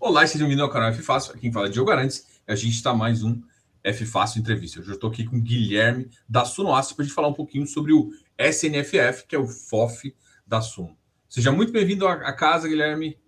[0.00, 1.36] Olá, sejam bem-vindos ao canal F Fácil.
[1.36, 3.42] Quem fala é Diogo Arantes e a gente está mais um
[3.82, 4.78] F Fácil Entrevista.
[4.78, 7.66] Hoje eu estou aqui com o Guilherme da Sunoace para a gente falar um pouquinho
[7.66, 10.14] sobre o SNFF, que é o FOF
[10.46, 10.96] da Suno.
[11.28, 13.18] Seja muito bem-vindo à casa, Guilherme.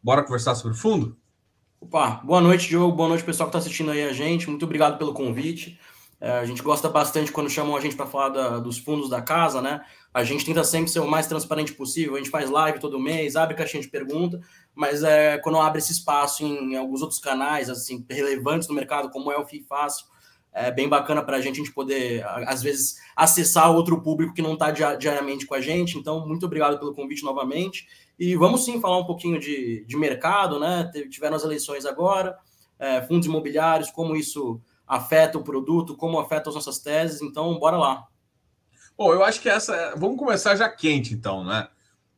[0.00, 1.18] Bora conversar sobre o fundo?
[1.80, 2.94] Opa, boa noite, Diogo.
[2.94, 4.48] Boa noite, pessoal que está assistindo aí a gente.
[4.48, 5.80] Muito obrigado pelo convite.
[6.20, 9.22] É, a gente gosta bastante quando chamam a gente para falar da, dos fundos da
[9.22, 9.80] casa, né?
[10.12, 12.14] A gente tenta sempre ser o mais transparente possível.
[12.14, 14.38] A gente faz live todo mês, abre caixinha de pergunta,
[14.74, 19.10] mas é, quando abre esse espaço em, em alguns outros canais assim relevantes no mercado,
[19.10, 20.04] como é o FII Fácil,
[20.52, 24.42] é bem bacana para a gente, a gente poder, às vezes, acessar outro público que
[24.42, 25.96] não está diariamente com a gente.
[25.96, 27.86] Então, muito obrigado pelo convite novamente.
[28.18, 30.90] E vamos sim falar um pouquinho de, de mercado, né?
[31.08, 32.36] Tiveram as eleições agora,
[32.78, 37.22] é, fundos imobiliários, como isso afeta o produto, como afeta as nossas teses.
[37.22, 38.08] Então, bora lá.
[38.98, 39.94] Bom, eu acho que essa.
[39.96, 41.68] Vamos começar já quente, então, né?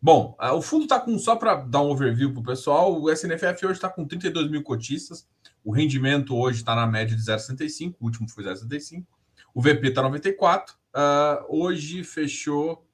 [0.01, 3.67] Bom, o fundo está com, só para dar um overview para o pessoal, o SNFF
[3.67, 5.29] hoje está com 32 mil cotistas,
[5.63, 9.07] o rendimento hoje está na média de 0,65, o último foi 0,65,
[9.55, 12.85] o VP está 94, uh, hoje fechou,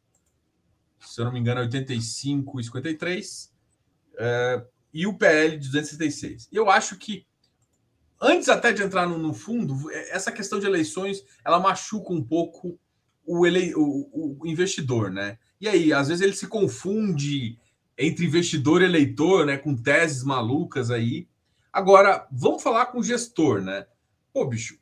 [1.00, 3.48] se eu não me engano, 85,53,
[4.12, 6.50] uh, e o PL de 266.
[6.52, 7.26] Eu acho que
[8.20, 12.22] antes até de entrar no, no, fundo, é, essa questão de eleições ela machuca um
[12.22, 12.78] pouco
[13.24, 15.38] o, ele, o, o, investidor, né?
[15.60, 17.58] E aí, às vezes ele se confunde
[17.96, 19.56] entre investidor e eleitor, né?
[19.56, 21.28] Com teses malucas aí.
[21.72, 23.86] Agora, vamos falar com o gestor, né?
[24.32, 24.78] Pô, bicho,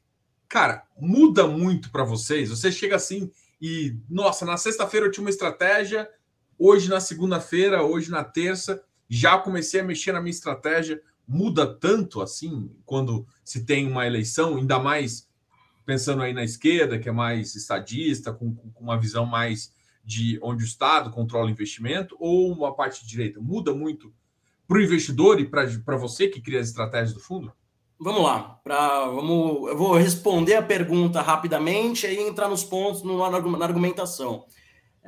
[0.49, 2.51] cara, muda muito para vocês.
[2.51, 6.09] Você chega assim e, nossa, na sexta-feira eu tinha uma estratégia,
[6.59, 12.21] hoje na segunda-feira, hoje na terça, já comecei a mexer na minha estratégia muda tanto
[12.21, 15.29] assim quando se tem uma eleição, ainda mais
[15.85, 19.73] pensando aí na esquerda, que é mais estadista, com, com uma visão mais
[20.05, 23.41] de onde o Estado controla o investimento, ou uma parte direita?
[23.41, 24.13] Muda muito
[24.67, 27.53] para o investidor e para você que cria as estratégias do fundo?
[27.99, 33.19] Vamos lá, pra, vamos, eu vou responder a pergunta rapidamente e entrar nos pontos no,
[33.19, 34.45] na argumentação.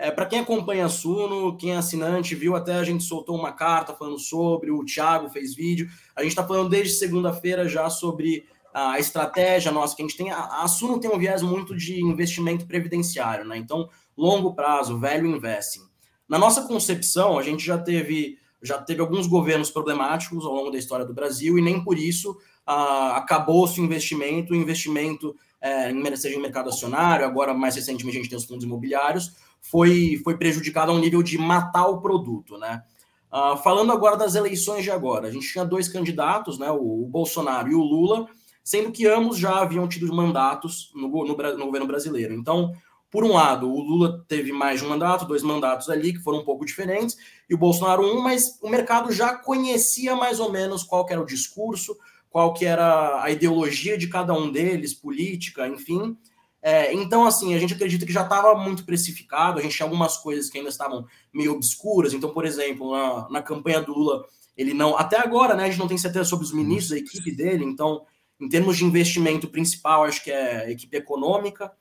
[0.01, 3.51] É, Para quem acompanha a Suno, quem é assinante, viu até a gente soltou uma
[3.51, 5.91] carta falando sobre, o Thiago fez vídeo.
[6.15, 10.31] A gente está falando desde segunda-feira já sobre a estratégia nossa que a gente tem.
[10.31, 13.57] A, a Suno tem um viés muito de investimento previdenciário, né?
[13.57, 15.83] Então, longo prazo, velho investing.
[16.29, 20.79] Na nossa concepção, a gente já teve já teve alguns governos problemáticos ao longo da
[20.79, 22.37] história do Brasil e nem por isso
[22.67, 28.31] ah, acabou-se o investimento, investimento é, seja em mercado acionário, agora mais recentemente a gente
[28.31, 32.83] tem os fundos imobiliários, foi, foi prejudicado ao nível de matar o produto, né?
[33.31, 37.07] Uh, falando agora das eleições de agora, a gente tinha dois candidatos, né, o, o
[37.07, 38.27] Bolsonaro e o Lula,
[38.65, 42.33] sendo que ambos já haviam tido mandatos no, no, no, governo brasileiro.
[42.33, 42.73] Então,
[43.11, 46.39] por um lado, o Lula teve mais de um mandato, dois mandatos ali, que foram
[46.41, 47.17] um pouco diferentes,
[47.49, 51.27] e o Bolsonaro um, mas o mercado já conhecia mais ou menos qual era o
[51.27, 51.97] discurso,
[52.31, 56.17] qual que era a ideologia de cada um deles, política, enfim.
[56.61, 60.17] É, então, assim, a gente acredita que já estava muito precificado, a gente tinha algumas
[60.17, 62.13] coisas que ainda estavam meio obscuras.
[62.13, 64.25] Então, por exemplo, na, na campanha do Lula,
[64.57, 64.97] ele não.
[64.97, 67.65] Até agora, né, a gente não tem certeza sobre os ministros, a equipe dele.
[67.65, 68.03] Então,
[68.41, 71.73] em termos de investimento principal, acho que é equipe econômica.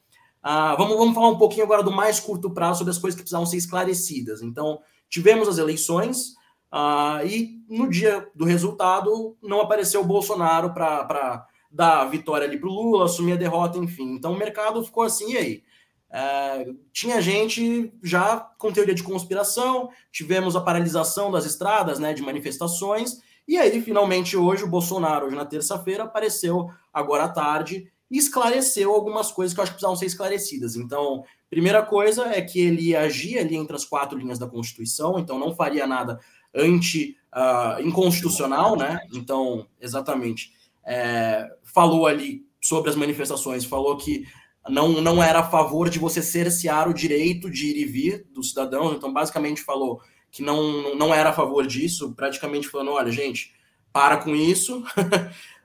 [0.42, 3.24] Ah, vamos, vamos falar um pouquinho agora do mais curto prazo sobre as coisas que
[3.24, 4.42] precisavam ser esclarecidas.
[4.42, 6.36] Então, tivemos as eleições
[6.72, 11.46] ah, e no dia do resultado não apareceu o Bolsonaro para
[11.78, 14.16] dar vitória ali para o Lula, assumir a derrota, enfim.
[14.16, 15.64] Então o mercado ficou assim, e aí?
[16.10, 22.24] É, tinha gente já com teoria de conspiração, tivemos a paralisação das estradas, né, de
[22.24, 28.18] manifestações, e aí finalmente hoje o Bolsonaro, hoje na terça-feira, apareceu agora à tarde e
[28.18, 30.76] esclareceu algumas coisas que eu acho que precisavam ser esclarecidas.
[30.78, 35.38] Então, primeira coisa é que ele agia ali entre as quatro linhas da Constituição, então
[35.38, 36.20] não faria nada
[36.56, 39.00] anti-inconstitucional, uh, né?
[39.14, 40.57] Então, exatamente
[40.88, 44.26] é, falou ali sobre as manifestações, falou que
[44.70, 48.50] não, não era a favor de você cercear o direito de ir e vir dos
[48.50, 53.54] cidadãos, então basicamente falou que não, não era a favor disso, praticamente falando, olha, gente,
[53.92, 54.84] para com isso.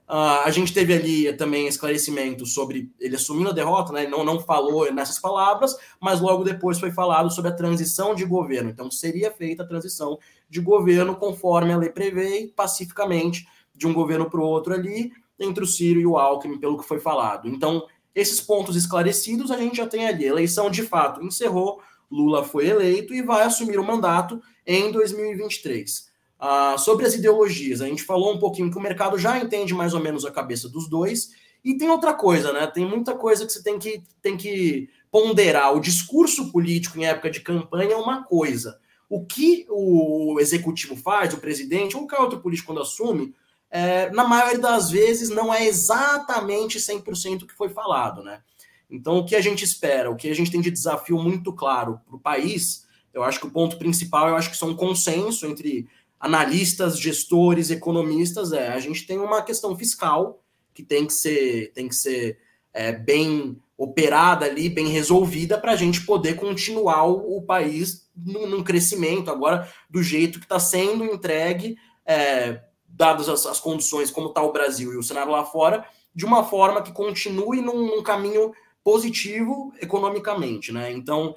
[0.08, 4.02] Uh, a gente teve ali também esclarecimento sobre ele assumindo a derrota, né?
[4.02, 8.24] Ele não, não falou nessas palavras, mas logo depois foi falado sobre a transição de
[8.24, 8.70] governo.
[8.70, 10.18] Então, seria feita a transição
[10.48, 15.12] de governo conforme a lei prevê, pacificamente, de um governo para o outro ali,
[15.44, 17.48] entre o Ciro e o Alckmin, pelo que foi falado.
[17.48, 20.24] Então, esses pontos esclarecidos, a gente já tem ali.
[20.24, 21.80] A eleição, de fato, encerrou,
[22.10, 26.10] Lula foi eleito e vai assumir o mandato em 2023.
[26.38, 29.94] Ah, sobre as ideologias, a gente falou um pouquinho que o mercado já entende mais
[29.94, 31.30] ou menos a cabeça dos dois.
[31.64, 32.66] E tem outra coisa, né?
[32.66, 35.74] Tem muita coisa que você tem que, tem que ponderar.
[35.74, 38.78] O discurso político em época de campanha é uma coisa.
[39.08, 43.34] O que o executivo faz, o presidente, ou qualquer outro político quando assume,
[43.74, 48.42] é, na maioria das vezes não é exatamente 100% o que foi falado, né?
[48.90, 51.98] Então, o que a gente espera, o que a gente tem de desafio muito claro
[52.06, 55.46] para o país, eu acho que o ponto principal, eu acho que são um consenso
[55.46, 55.88] entre
[56.20, 60.42] analistas, gestores, economistas, é a gente tem uma questão fiscal
[60.74, 62.38] que tem que ser, tem que ser
[62.74, 68.46] é, bem operada ali, bem resolvida, para a gente poder continuar o, o país num,
[68.46, 72.60] num, crescimento agora do jeito que está sendo entregue, é,
[73.02, 75.84] dadas as, as, condições como está o Brasil e o cenário lá fora,
[76.14, 78.52] de uma forma que continue num, num caminho
[78.84, 80.92] positivo economicamente, né?
[80.92, 81.34] Então,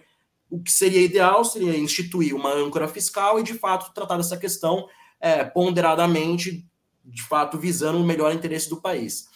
[0.47, 4.87] o que seria ideal seria instituir uma âncora fiscal e, de fato, tratar dessa questão
[5.19, 6.63] é, ponderadamente,
[7.03, 9.27] de fato, visando o melhor interesse do país.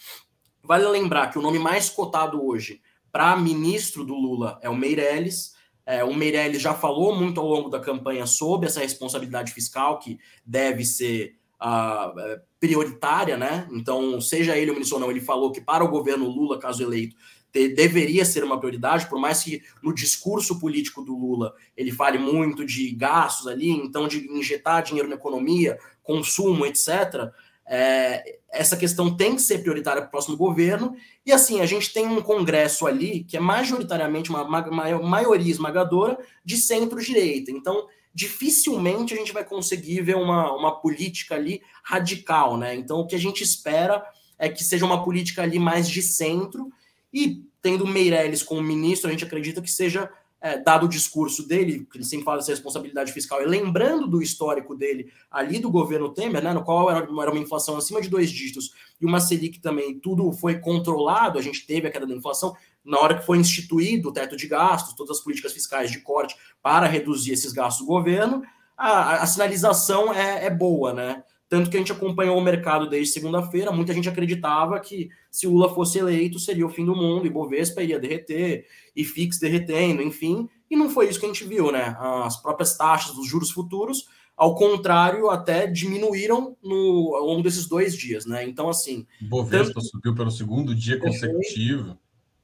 [0.62, 2.80] Vale lembrar que o nome mais cotado hoje
[3.10, 5.54] para ministro do Lula é o Meirelles.
[5.84, 10.20] É, o Meirelles já falou muito ao longo da campanha sobre essa responsabilidade fiscal que
[10.46, 13.68] deve ser uh, prioritária, né?
[13.72, 16.82] Então, seja ele o ministro ou não, ele falou que para o governo Lula, caso
[16.82, 17.16] eleito,
[17.52, 22.64] deveria ser uma prioridade, por mais que no discurso político do Lula ele fale muito
[22.64, 27.32] de gastos ali, então de injetar dinheiro na economia, consumo, etc.
[27.66, 30.94] É, essa questão tem que ser prioritária para o próximo governo.
[31.26, 36.18] E assim, a gente tem um Congresso ali que é majoritariamente uma, uma maioria esmagadora
[36.44, 37.50] de centro-direita.
[37.50, 42.74] Então, dificilmente a gente vai conseguir ver uma, uma política ali radical, né?
[42.74, 44.04] Então, o que a gente espera
[44.38, 46.72] é que seja uma política ali mais de centro
[47.12, 50.10] e tendo Meirelles como ministro, a gente acredita que seja
[50.40, 54.22] é, dado o discurso dele, que ele sempre fala dessa responsabilidade fiscal, e lembrando do
[54.22, 58.08] histórico dele ali do governo Temer, né, no qual era, era uma inflação acima de
[58.08, 62.14] dois dígitos e uma Selic também, tudo foi controlado, a gente teve a queda da
[62.14, 66.00] inflação, na hora que foi instituído o teto de gastos, todas as políticas fiscais de
[66.00, 68.42] corte para reduzir esses gastos do governo,
[68.76, 71.22] a, a sinalização é, é boa, né?
[71.48, 75.68] Tanto que a gente acompanhou o mercado desde segunda-feira, muita gente acreditava que se Lula
[75.74, 80.48] fosse eleito seria o fim do mundo, e Bovespa iria derreter, e FIX derretendo, enfim,
[80.70, 81.96] e não foi isso que a gente viu, né?
[81.98, 84.06] As próprias taxas dos juros futuros,
[84.36, 88.44] ao contrário, até diminuíram no, ao longo desses dois dias, né?
[88.44, 89.04] Então, assim.
[89.20, 89.86] Bovespa tanto...
[89.86, 91.98] subiu pelo segundo dia consecutivo.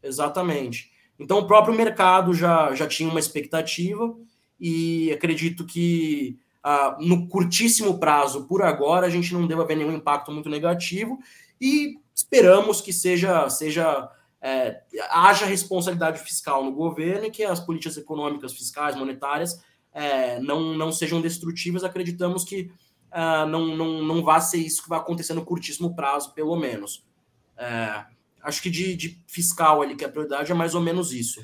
[0.06, 0.90] Exatamente.
[1.18, 4.14] Então, o próprio mercado já, já tinha uma expectativa,
[4.60, 9.92] e acredito que ah, no curtíssimo prazo, por agora, a gente não deva ver nenhum
[9.92, 11.18] impacto muito negativo
[11.60, 14.10] e esperamos que seja, seja
[14.40, 19.62] é, haja responsabilidade fiscal no governo e que as políticas econômicas, fiscais, monetárias
[19.92, 21.84] é, não, não sejam destrutivas.
[21.84, 22.70] Acreditamos que
[23.10, 27.04] ah, não, não, não vai ser isso que vai acontecer no curtíssimo prazo, pelo menos.
[27.56, 28.04] É,
[28.46, 31.42] acho que de, de fiscal ali, que é a prioridade, é mais ou menos isso.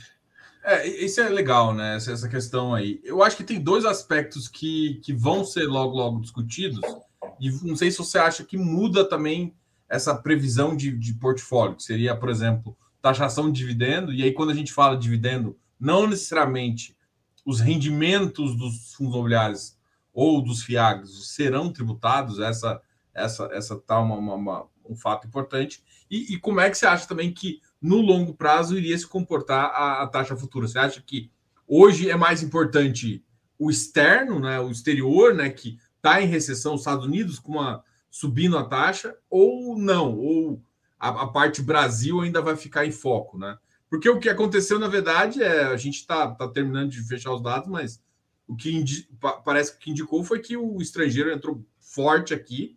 [0.62, 1.96] É, isso é legal, né?
[1.96, 3.00] Essa, essa questão aí.
[3.02, 6.80] Eu acho que tem dois aspectos que, que vão ser logo, logo discutidos,
[7.40, 9.52] e não sei se você acha que muda também
[9.88, 14.50] essa previsão de, de portfólio, que seria, por exemplo, taxação de dividendo, e aí quando
[14.50, 16.96] a gente fala de dividendo, não necessariamente
[17.44, 19.76] os rendimentos dos fundos imobiliários
[20.14, 22.80] ou dos FIAGs serão tributados, essa
[23.12, 25.82] essa essa tá uma, uma, uma um fato importante.
[26.12, 29.64] E, e como é que você acha também que no longo prazo iria se comportar
[29.70, 30.68] a, a taxa futura?
[30.68, 31.30] Você acha que
[31.66, 33.24] hoje é mais importante
[33.58, 37.82] o externo, né, o exterior, né, que está em recessão, os Estados Unidos com uma
[38.10, 40.18] subindo a taxa, ou não?
[40.18, 40.62] Ou
[41.00, 43.56] a, a, parte Brasil ainda vai ficar em foco, né?
[43.88, 47.42] Porque o que aconteceu, na verdade, é a gente está tá terminando de fechar os
[47.42, 48.02] dados, mas
[48.46, 49.08] o que indi,
[49.44, 52.76] parece que indicou foi que o estrangeiro entrou forte aqui,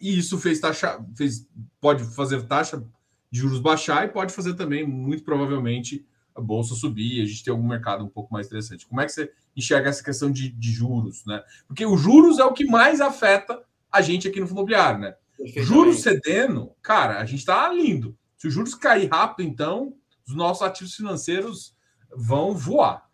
[0.00, 1.48] e isso fez taxa, fez,
[1.80, 2.84] pode fazer taxa
[3.30, 7.44] de juros baixar e pode fazer também, muito provavelmente, a bolsa subir e a gente
[7.44, 8.86] ter algum mercado um pouco mais interessante.
[8.86, 11.42] Como é que você enxerga essa questão de, de juros, né?
[11.66, 15.14] Porque os juros é o que mais afeta a gente aqui no fundo imobiliário, né?
[15.56, 18.16] Juros cedendo, cara, a gente está lindo.
[18.36, 19.94] Se os juros cair rápido, então,
[20.26, 21.74] os nossos ativos financeiros
[22.14, 23.08] vão voar.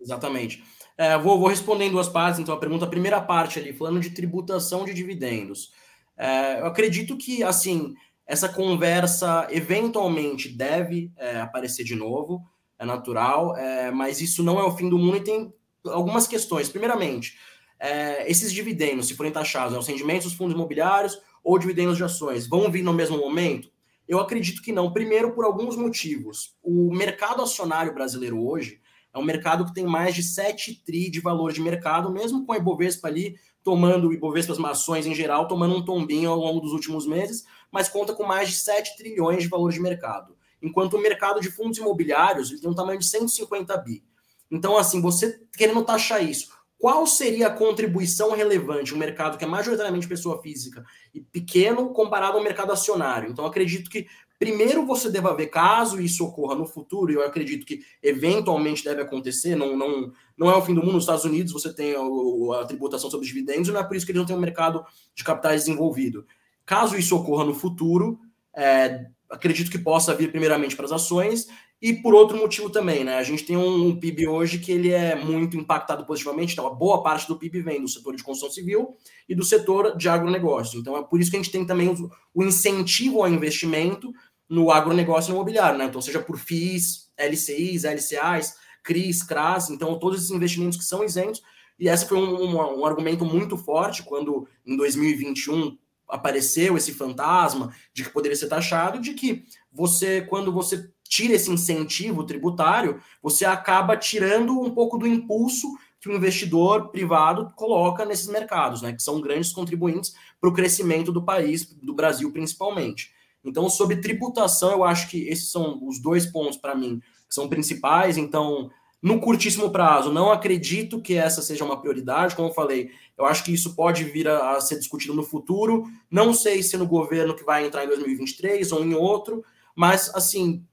[0.00, 0.62] Exatamente.
[1.02, 3.98] É, vou, vou responder em duas partes, então, a pergunta, a primeira parte ali, falando
[3.98, 5.72] de tributação de dividendos.
[6.16, 7.92] É, eu acredito que, assim,
[8.24, 12.40] essa conversa eventualmente deve é, aparecer de novo,
[12.78, 15.52] é natural, é, mas isso não é o fim do mundo e tem
[15.86, 16.68] algumas questões.
[16.68, 17.36] Primeiramente,
[17.80, 22.04] é, esses dividendos, se forem taxados, né, os rendimentos dos fundos imobiliários ou dividendos de
[22.04, 23.68] ações, vão vir no mesmo momento?
[24.06, 24.92] Eu acredito que não.
[24.92, 26.56] Primeiro, por alguns motivos.
[26.62, 28.80] O mercado acionário brasileiro hoje
[29.12, 32.52] é um mercado que tem mais de 7 tri de valor de mercado, mesmo com
[32.52, 36.72] a Ibovespa ali tomando, Ibovespa, as ações em geral, tomando um tombinho ao longo dos
[36.72, 40.36] últimos meses, mas conta com mais de 7 trilhões de valor de mercado.
[40.60, 44.02] Enquanto o mercado de fundos imobiliários ele tem um tamanho de 150 bi.
[44.50, 49.46] Então, assim, você querendo taxar isso, qual seria a contribuição relevante, um mercado que é
[49.46, 53.30] majoritariamente pessoa física e pequeno comparado ao mercado acionário.
[53.30, 54.08] Então, acredito que
[54.42, 59.00] primeiro você deva ver caso isso ocorra no futuro, e eu acredito que eventualmente deve
[59.00, 60.94] acontecer, não, não, não é o fim do mundo.
[60.94, 63.96] Nos Estados Unidos você tem a, a tributação sobre os dividendos, e não é por
[63.96, 64.84] isso que eles não têm um mercado
[65.14, 66.26] de capitais desenvolvido.
[66.66, 68.18] Caso isso ocorra no futuro,
[68.52, 71.46] é, acredito que possa vir primeiramente para as ações
[71.82, 73.16] e por outro motivo também, né?
[73.16, 77.02] A gente tem um PIB hoje que ele é muito impactado positivamente, então a boa
[77.02, 78.96] parte do PIB vem do setor de construção civil
[79.28, 80.78] e do setor de agronegócio.
[80.78, 84.12] Então é por isso que a gente tem também o, o incentivo ao investimento
[84.52, 85.86] no agronegócio imobiliário, né?
[85.86, 91.42] Então, seja por FIIs, LCIs, LCAs, CRIs, CRAS, então todos esses investimentos que são isentos.
[91.78, 97.74] E esse foi um, um, um argumento muito forte quando em 2021 apareceu esse fantasma
[97.94, 103.46] de que poderia ser taxado, de que você, quando você tira esse incentivo tributário, você
[103.46, 105.66] acaba tirando um pouco do impulso
[105.98, 111.10] que o investidor privado coloca nesses mercados, né, que são grandes contribuintes para o crescimento
[111.10, 113.14] do país, do Brasil principalmente.
[113.44, 117.48] Então, sobre tributação, eu acho que esses são os dois pontos para mim que são
[117.48, 118.16] principais.
[118.16, 118.70] Então,
[119.02, 122.36] no curtíssimo prazo, não acredito que essa seja uma prioridade.
[122.36, 125.86] Como eu falei, eu acho que isso pode vir a, a ser discutido no futuro.
[126.08, 129.44] Não sei se no governo que vai entrar em 2023 ou em outro,
[129.74, 130.64] mas assim,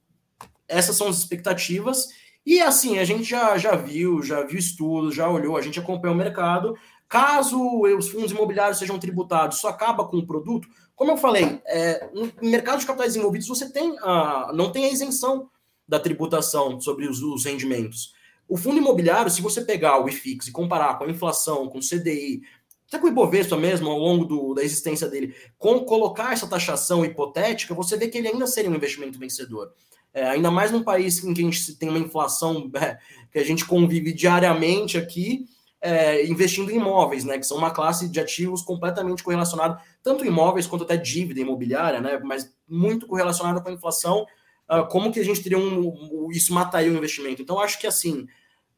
[0.68, 2.08] essas são as expectativas.
[2.46, 6.14] E assim, a gente já, já viu, já viu estudos, já olhou, a gente acompanha
[6.14, 6.76] o mercado.
[7.08, 10.68] Caso os fundos imobiliários sejam tributados, isso acaba com o produto.
[11.00, 14.90] Como eu falei, é, no mercado de capitais desenvolvidos você tem a, não tem a
[14.90, 15.50] isenção
[15.88, 18.14] da tributação sobre os, os rendimentos.
[18.50, 21.82] O fundo imobiliário, se você pegar o IFIX e comparar com a inflação, com o
[21.82, 22.42] CDI,
[22.86, 27.06] até com o Ibovespa mesmo, ao longo do, da existência dele, com colocar essa taxação
[27.06, 29.72] hipotética, você vê que ele ainda seria um investimento vencedor.
[30.14, 32.98] É, ainda mais num país em que a gente tem uma inflação é,
[33.32, 35.46] que a gente convive diariamente aqui,
[35.82, 40.68] é, investindo em imóveis, né, que são uma classe de ativos completamente correlacionado, tanto imóveis
[40.68, 44.26] quanto até dívida imobiliária, né, mas muito correlacionado com a inflação.
[44.70, 47.42] Uh, como que a gente teria um, isso mataria o investimento?
[47.42, 48.28] Então, acho que assim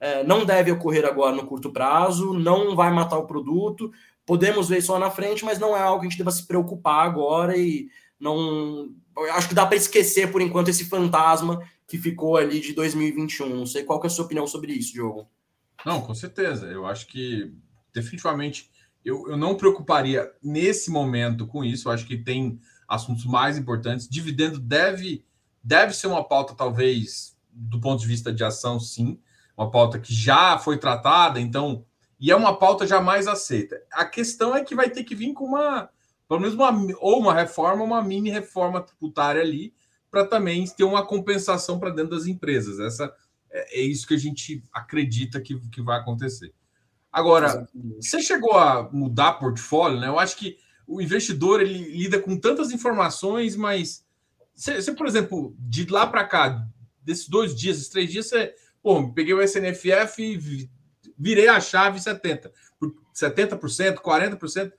[0.01, 3.91] é, não deve ocorrer agora no curto prazo, não vai matar o produto.
[4.25, 7.05] Podemos ver lá na frente, mas não é algo que a gente deva se preocupar
[7.05, 7.87] agora e
[8.19, 8.89] não
[9.33, 13.55] acho que dá para esquecer por enquanto esse fantasma que ficou ali de 2021.
[13.55, 15.29] Não sei qual é a sua opinião sobre isso, Diogo.
[15.85, 16.65] Não, com certeza.
[16.65, 17.53] Eu acho que
[17.93, 18.71] definitivamente
[19.03, 21.87] eu, eu não preocuparia nesse momento com isso.
[21.87, 24.07] Eu acho que tem assuntos mais importantes.
[24.07, 25.25] Dividendo deve,
[25.63, 29.19] deve ser uma pauta, talvez, do ponto de vista de ação, sim.
[29.57, 31.85] Uma pauta que já foi tratada, então.
[32.19, 33.81] E é uma pauta jamais aceita.
[33.91, 35.89] A questão é que vai ter que vir com uma
[36.31, 39.73] pelo menos uma, ou uma reforma, uma mini reforma tributária ali,
[40.09, 42.79] para também ter uma compensação para dentro das empresas.
[42.79, 43.13] Essa
[43.51, 46.53] é, é, isso que a gente acredita que, que vai acontecer.
[47.11, 47.67] Agora,
[47.99, 50.07] você chegou a mudar portfólio, né?
[50.07, 54.05] Eu acho que o investidor ele lida com tantas informações, mas
[54.53, 56.65] você, você por exemplo, de lá para cá,
[57.03, 60.69] desses dois dias, esses três dias, você, pô, peguei o SNFF e
[61.17, 62.51] virei a chave 70%,
[63.13, 64.71] 70%, 40%.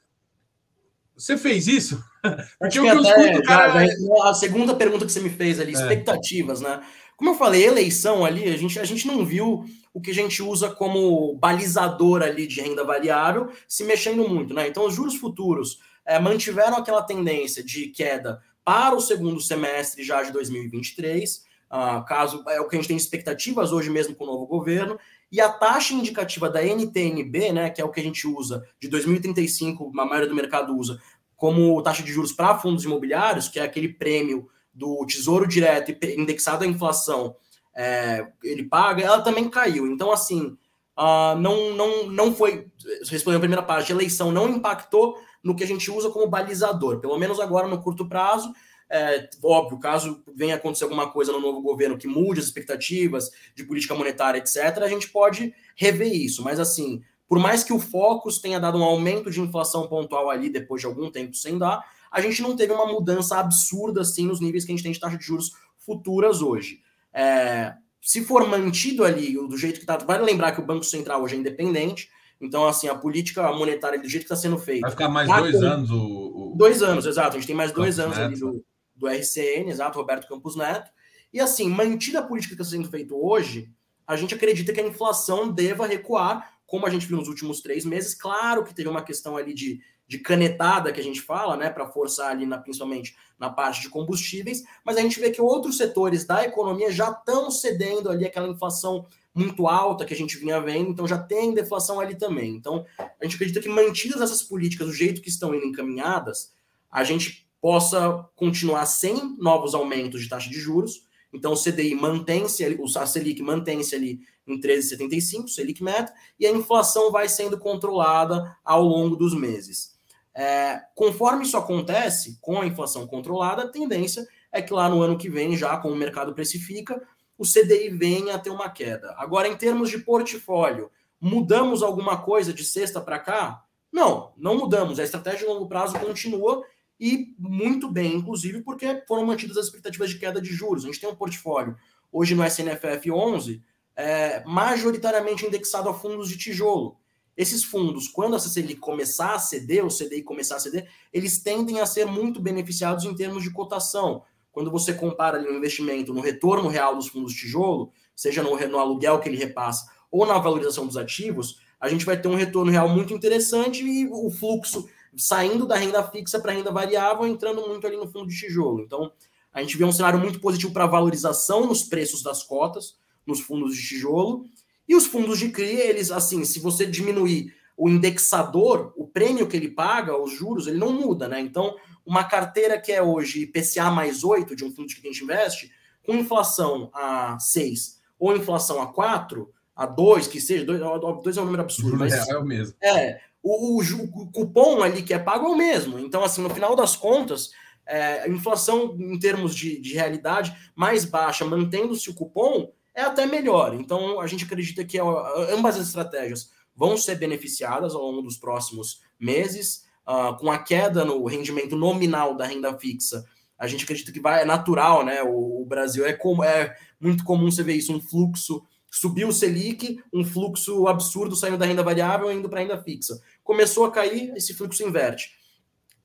[1.15, 2.03] Você fez isso?
[2.59, 3.87] Porque eu escuto, cara.
[3.87, 5.75] Já, já, a segunda pergunta que você me fez ali, é.
[5.75, 6.81] expectativas, né?
[7.17, 9.65] Como eu falei, eleição ali, a gente, a gente não viu
[9.95, 14.67] o que a gente usa como balizador ali de renda variável se mexendo muito, né?
[14.69, 20.23] Então, os juros futuros é, mantiveram aquela tendência de queda para o segundo semestre já
[20.23, 24.27] de 2023, ah, caso é o que a gente tem expectativas hoje mesmo com o
[24.27, 24.99] novo governo,
[25.31, 28.89] e a taxa indicativa da NTNB, né, que é o que a gente usa de
[28.89, 31.01] 2035, a maioria do mercado usa,
[31.35, 36.65] como taxa de juros para fundos imobiliários, que é aquele prêmio do Tesouro Direto indexado
[36.65, 37.37] à inflação,
[37.75, 39.87] é, ele paga, ela também caiu.
[39.87, 40.57] Então, assim,
[40.99, 42.67] uh, não, não, não foi,
[43.11, 47.01] respondendo a primeira parte, a eleição não impactou no que a gente usa como balizador,
[47.01, 48.53] pelo menos agora no curto prazo,
[48.95, 53.65] é, óbvio, caso venha acontecer alguma coisa no novo governo que mude as expectativas de
[53.65, 56.45] política monetária, etc., a gente pode rever isso.
[56.45, 60.51] Mas, assim, por mais que o Focus tenha dado um aumento de inflação pontual ali
[60.51, 64.41] depois de algum tempo sem dar, a gente não teve uma mudança absurda assim nos
[64.41, 66.81] níveis que a gente tem de taxa de juros futuras hoje.
[67.13, 71.23] É, se for mantido ali do jeito que está, vale lembrar que o Banco Central
[71.23, 72.11] hoje é independente,
[72.43, 74.81] então, assim, a política monetária do jeito que está sendo feita.
[74.81, 75.65] Vai ficar mais tá dois com...
[75.65, 77.37] anos o, o, Dois anos, exato.
[77.37, 78.65] A gente tem mais dois anos ali do,
[78.97, 80.91] do RCN, exato, Roberto Campos Neto.
[81.33, 83.71] E assim, mantida a política que está sendo feita hoje,
[84.05, 87.85] a gente acredita que a inflação deva recuar, como a gente viu nos últimos três
[87.85, 88.13] meses.
[88.13, 89.81] Claro que teve uma questão ali de,
[90.13, 93.89] de canetada que a gente fala, né, para forçar ali, na, principalmente na parte de
[93.89, 98.47] combustíveis, mas a gente vê que outros setores da economia já estão cedendo ali aquela
[98.47, 102.55] inflação muito alta que a gente vinha vendo, então já tem deflação ali também.
[102.55, 106.53] Então, a gente acredita que mantidas essas políticas do jeito que estão indo encaminhadas,
[106.91, 111.07] a gente possa continuar sem novos aumentos de taxa de juros.
[111.33, 112.63] Então, o CDI mantém-se,
[112.99, 118.83] a Selic mantém-se ali em 13,75, Selic meta, e a inflação vai sendo controlada ao
[118.83, 119.92] longo dos meses.
[120.35, 125.19] É, conforme isso acontece, com a inflação controlada, a tendência é que lá no ano
[125.19, 127.03] que vem, já como o mercado precifica,
[127.37, 129.15] o CDI venha a ter uma queda.
[129.19, 133.65] Agora, em termos de portfólio, mudamos alguma coisa de sexta para cá?
[133.93, 134.99] Não, não mudamos.
[134.99, 136.65] A estratégia de longo prazo continua
[136.99, 140.85] e muito bem, inclusive, porque foram mantidas as expectativas de queda de juros.
[140.85, 141.77] A gente tem um portfólio
[142.13, 143.63] hoje no SNFF 11
[143.97, 146.97] é, majoritariamente indexado a fundos de tijolo.
[147.37, 151.81] Esses fundos, quando a CCLI começar a ceder, o CDI começar a ceder, eles tendem
[151.81, 154.23] a ser muito beneficiados em termos de cotação.
[154.51, 158.55] Quando você compara ali, o investimento no retorno real dos fundos de tijolo, seja no,
[158.69, 162.35] no aluguel que ele repassa ou na valorização dos ativos, a gente vai ter um
[162.35, 167.67] retorno real muito interessante e o fluxo saindo da renda fixa para renda variável, entrando
[167.67, 168.83] muito ali no fundo de tijolo.
[168.83, 169.11] Então,
[169.53, 172.97] a gente vê um cenário muito positivo para valorização nos preços das cotas,
[173.27, 174.45] nos fundos de tijolo.
[174.93, 179.57] E os fundos de CRI, eles, assim, se você diminuir o indexador, o prêmio que
[179.57, 181.41] ele paga, os juros, ele não muda, né?
[181.41, 185.11] Então, uma carteira que é hoje IPCA mais 8 de um fundo de que a
[185.11, 185.73] gente investe,
[186.05, 190.79] com inflação a 6 ou inflação a 4, a 2, que seja, 2,
[191.23, 191.97] 2 é um número absurdo.
[191.97, 192.75] Mas, é, é o mesmo.
[192.83, 195.99] É, o, o, o, cupom ali que é pago é o mesmo.
[195.99, 197.51] Então, assim, no final das contas,
[197.87, 203.27] é, a inflação em termos de, de realidade mais baixa, mantendo-se o cupom, é até
[203.27, 203.75] melhor.
[203.75, 209.01] Então, a gente acredita que ambas as estratégias vão ser beneficiadas ao longo dos próximos
[209.19, 213.25] meses, uh, com a queda no rendimento nominal da renda fixa.
[213.59, 215.23] A gente acredita que vai, é natural, né?
[215.23, 218.63] O, o Brasil é, é muito comum você ver isso, um fluxo
[218.95, 222.83] subiu o Selic, um fluxo absurdo saindo da renda variável e indo para a renda
[222.83, 223.19] fixa.
[223.43, 225.31] Começou a cair, esse fluxo inverte.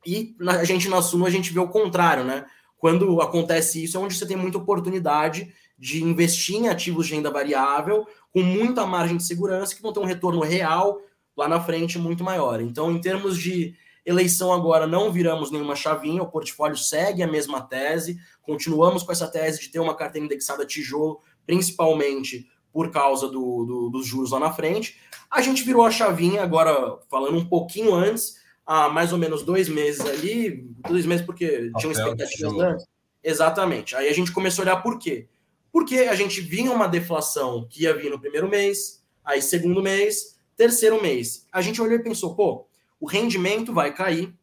[0.05, 2.45] E a gente na Suno a gente vê o contrário, né?
[2.77, 7.29] Quando acontece isso, é onde você tem muita oportunidade de investir em ativos de renda
[7.29, 10.99] variável com muita margem de segurança que vão ter um retorno real
[11.35, 12.59] lá na frente muito maior.
[12.61, 17.61] Então, em termos de eleição agora, não viramos nenhuma chavinha, o portfólio segue a mesma
[17.61, 23.65] tese, continuamos com essa tese de ter uma carteira indexada tijolo, principalmente por causa do,
[23.65, 24.97] do, dos juros lá na frente.
[25.29, 29.67] A gente virou a chavinha agora, falando um pouquinho antes, há mais ou menos dois
[29.67, 32.85] meses ali, dois meses porque tinham expectativas antes.
[33.23, 33.95] Exatamente.
[33.95, 35.27] Aí a gente começou a olhar por quê?
[35.77, 40.35] Porque a gente vinha uma deflação que ia vir no primeiro mês, aí segundo mês,
[40.55, 41.45] terceiro mês.
[41.51, 42.65] A gente olhou e pensou, pô,
[42.99, 44.33] o rendimento vai cair.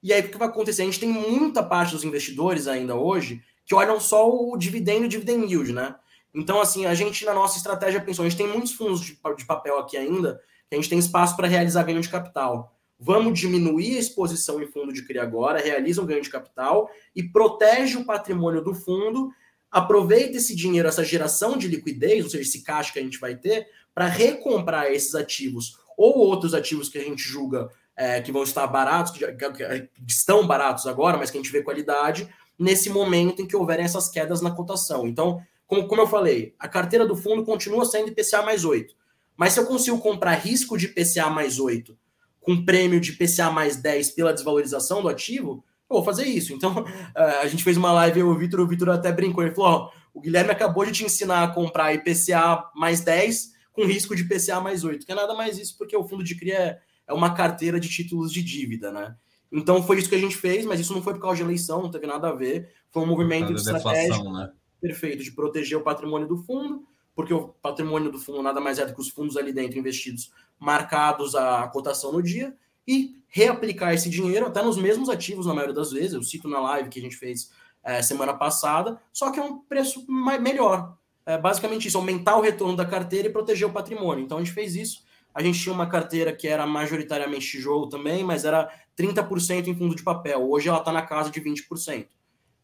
[0.00, 0.82] E aí o que vai acontecer?
[0.82, 5.06] A gente tem muita parte dos investidores ainda hoje que olham só o dividendo e
[5.06, 5.96] o dividend yield, né?
[6.32, 9.80] Então, assim, a gente na nossa estratégia pensou, a gente tem muitos fundos de, papel
[9.80, 12.72] aqui ainda, que a gente tem espaço para realizar ganho de capital.
[13.00, 17.24] Vamos diminuir a exposição em fundo de CRI agora, realiza um ganho de capital e
[17.24, 19.32] protege o patrimônio do fundo
[19.70, 23.36] aproveita esse dinheiro, essa geração de liquidez, ou seja, esse caixa que a gente vai
[23.36, 28.44] ter, para recomprar esses ativos ou outros ativos que a gente julga é, que vão
[28.44, 32.88] estar baratos, que, que, que, estão baratos agora, mas que a gente vê qualidade, nesse
[32.88, 35.06] momento em que houverem essas quedas na cotação.
[35.06, 38.94] Então, como, como eu falei, a carteira do fundo continua sendo IPCA mais 8.
[39.36, 41.96] Mas se eu consigo comprar risco de IPCA mais 8
[42.40, 46.52] com prêmio de IPCA mais 10 pela desvalorização do ativo, eu vou fazer isso.
[46.52, 49.70] Então, a gente fez uma live, eu o Vitor, o Vitor até brincou, ele falou,
[49.70, 54.22] ó, o Guilherme acabou de te ensinar a comprar IPCA mais 10 com risco de
[54.22, 57.12] IPCA mais 8, que é nada mais isso, porque o fundo de CRI é, é
[57.12, 59.14] uma carteira de títulos de dívida, né?
[59.50, 61.82] Então foi isso que a gente fez, mas isso não foi por causa de eleição,
[61.82, 62.70] não teve nada a ver.
[62.90, 64.50] Foi um movimento estratégico né?
[64.80, 68.84] perfeito de proteger o patrimônio do fundo, porque o patrimônio do fundo nada mais é
[68.84, 72.54] do que os fundos ali dentro investidos marcados a cotação no dia,
[72.88, 76.14] e reaplicar esse dinheiro até nos mesmos ativos, na maioria das vezes.
[76.14, 77.52] Eu cito na live que a gente fez
[77.84, 80.96] é, semana passada, só que é um preço mais, melhor.
[81.26, 84.24] É basicamente isso, aumentar o retorno da carteira e proteger o patrimônio.
[84.24, 85.04] Então a gente fez isso.
[85.34, 89.94] A gente tinha uma carteira que era majoritariamente tijolo também, mas era 30% em fundo
[89.94, 90.50] de papel.
[90.50, 92.06] Hoje ela está na casa de 20%.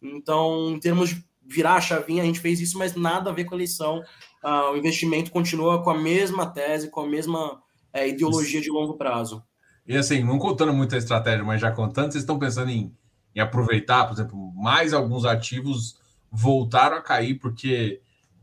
[0.03, 3.45] Então, em termos de virar a chavinha, a gente fez isso, mas nada a ver
[3.45, 4.03] com a eleição.
[4.43, 8.95] Uh, o investimento continua com a mesma tese, com a mesma é, ideologia de longo
[8.95, 9.45] prazo.
[9.87, 12.95] E assim, não contando muita estratégia, mas já contando, vocês estão pensando em,
[13.35, 15.99] em aproveitar, por exemplo, mais alguns ativos
[16.31, 18.01] voltaram a cair, porque,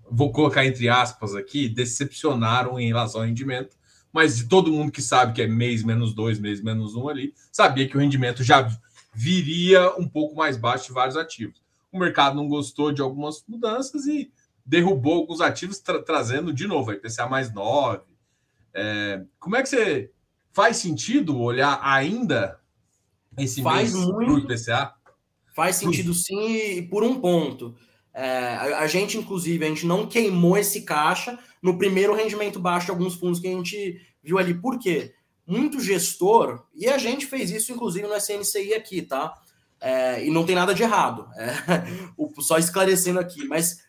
[0.10, 3.76] vou colocar entre aspas aqui, decepcionaram em relação ao rendimento.
[4.14, 7.34] Mas de todo mundo que sabe que é mês menos dois, mês menos um ali,
[7.52, 8.70] sabia que o rendimento já
[9.14, 11.62] viria um pouco mais baixo de vários ativos.
[11.92, 14.32] O mercado não gostou de algumas mudanças e
[14.66, 18.04] derrubou alguns ativos, tra trazendo de novo a IPCA mais 9.
[18.74, 20.12] É, como é que você
[20.54, 22.60] faz sentido olhar ainda
[23.38, 24.94] esse faz mês muito, IPCA?
[25.54, 27.76] Faz sentido sim, por um ponto.
[28.14, 32.88] É, a, a, gente, inclusive, a gente não queimou esse caixa no primeiro rendimento baixo
[32.88, 34.54] de alguns fundos que a gente viu ali.
[34.54, 35.14] Por quê?
[35.46, 39.34] Muito gestor, e a gente fez isso, inclusive, no SNCI aqui, tá?
[39.80, 41.52] É, e não tem nada de errado, é,
[42.40, 43.84] só esclarecendo aqui, mas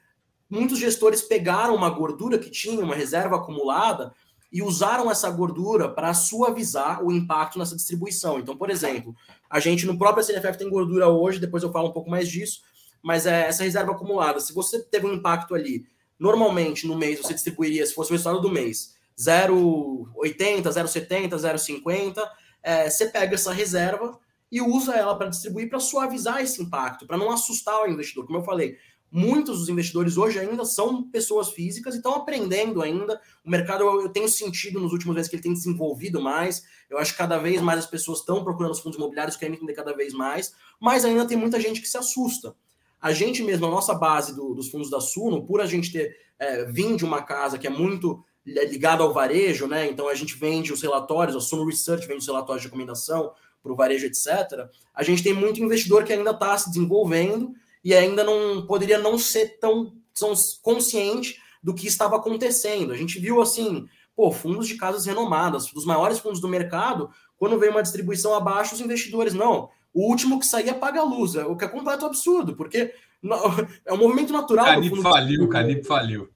[0.48, 4.14] muitos gestores pegaram uma gordura que tinha, uma reserva acumulada,
[4.52, 8.38] e usaram essa gordura para suavizar o impacto nessa distribuição.
[8.38, 9.16] Então, por exemplo,
[9.48, 12.60] a gente no próprio CNFF tem gordura hoje, depois eu falo um pouco mais disso,
[13.02, 14.38] mas é essa reserva acumulada.
[14.40, 15.86] Se você teve um impacto ali,
[16.18, 22.22] normalmente no mês você distribuiria, se fosse o resultado do mês, 0,80, 0,70, 0,50,
[22.62, 24.18] é, você pega essa reserva
[24.50, 28.26] e usa ela para distribuir para suavizar esse impacto, para não assustar o investidor.
[28.26, 28.76] Como eu falei,
[29.12, 33.20] muitos dos investidores hoje ainda são pessoas físicas e estão aprendendo ainda.
[33.44, 36.64] O mercado, eu, tenho sentido nos últimos meses que ele tem desenvolvido mais.
[36.88, 39.74] Eu acho que cada vez mais as pessoas estão procurando os fundos imobiliários, querem entender
[39.74, 42.56] cada vez mais, mas ainda tem muita gente que se assusta.
[43.00, 46.16] A gente mesmo, a nossa base do, dos fundos da Suno, por a gente ter
[46.38, 49.88] é, vindo de uma casa que é muito ligada ao varejo, né?
[49.88, 53.72] Então a gente vende os relatórios, a Suno Research vende os relatórios de recomendação para
[53.72, 54.68] o varejo, etc.
[54.94, 59.18] A gente tem muito investidor que ainda está se desenvolvendo e ainda não poderia não
[59.18, 62.92] ser tão, tão consciente do que estava acontecendo.
[62.92, 67.58] A gente viu assim, pô, fundos de casas renomadas, dos maiores fundos do mercado, quando
[67.58, 71.56] veio uma distribuição abaixo, os investidores, não, o último que saía paga a luz, o
[71.56, 72.94] que é completo absurdo, porque
[73.84, 74.66] é um movimento natural.
[74.66, 76.28] Canip faliu, Canip faliu.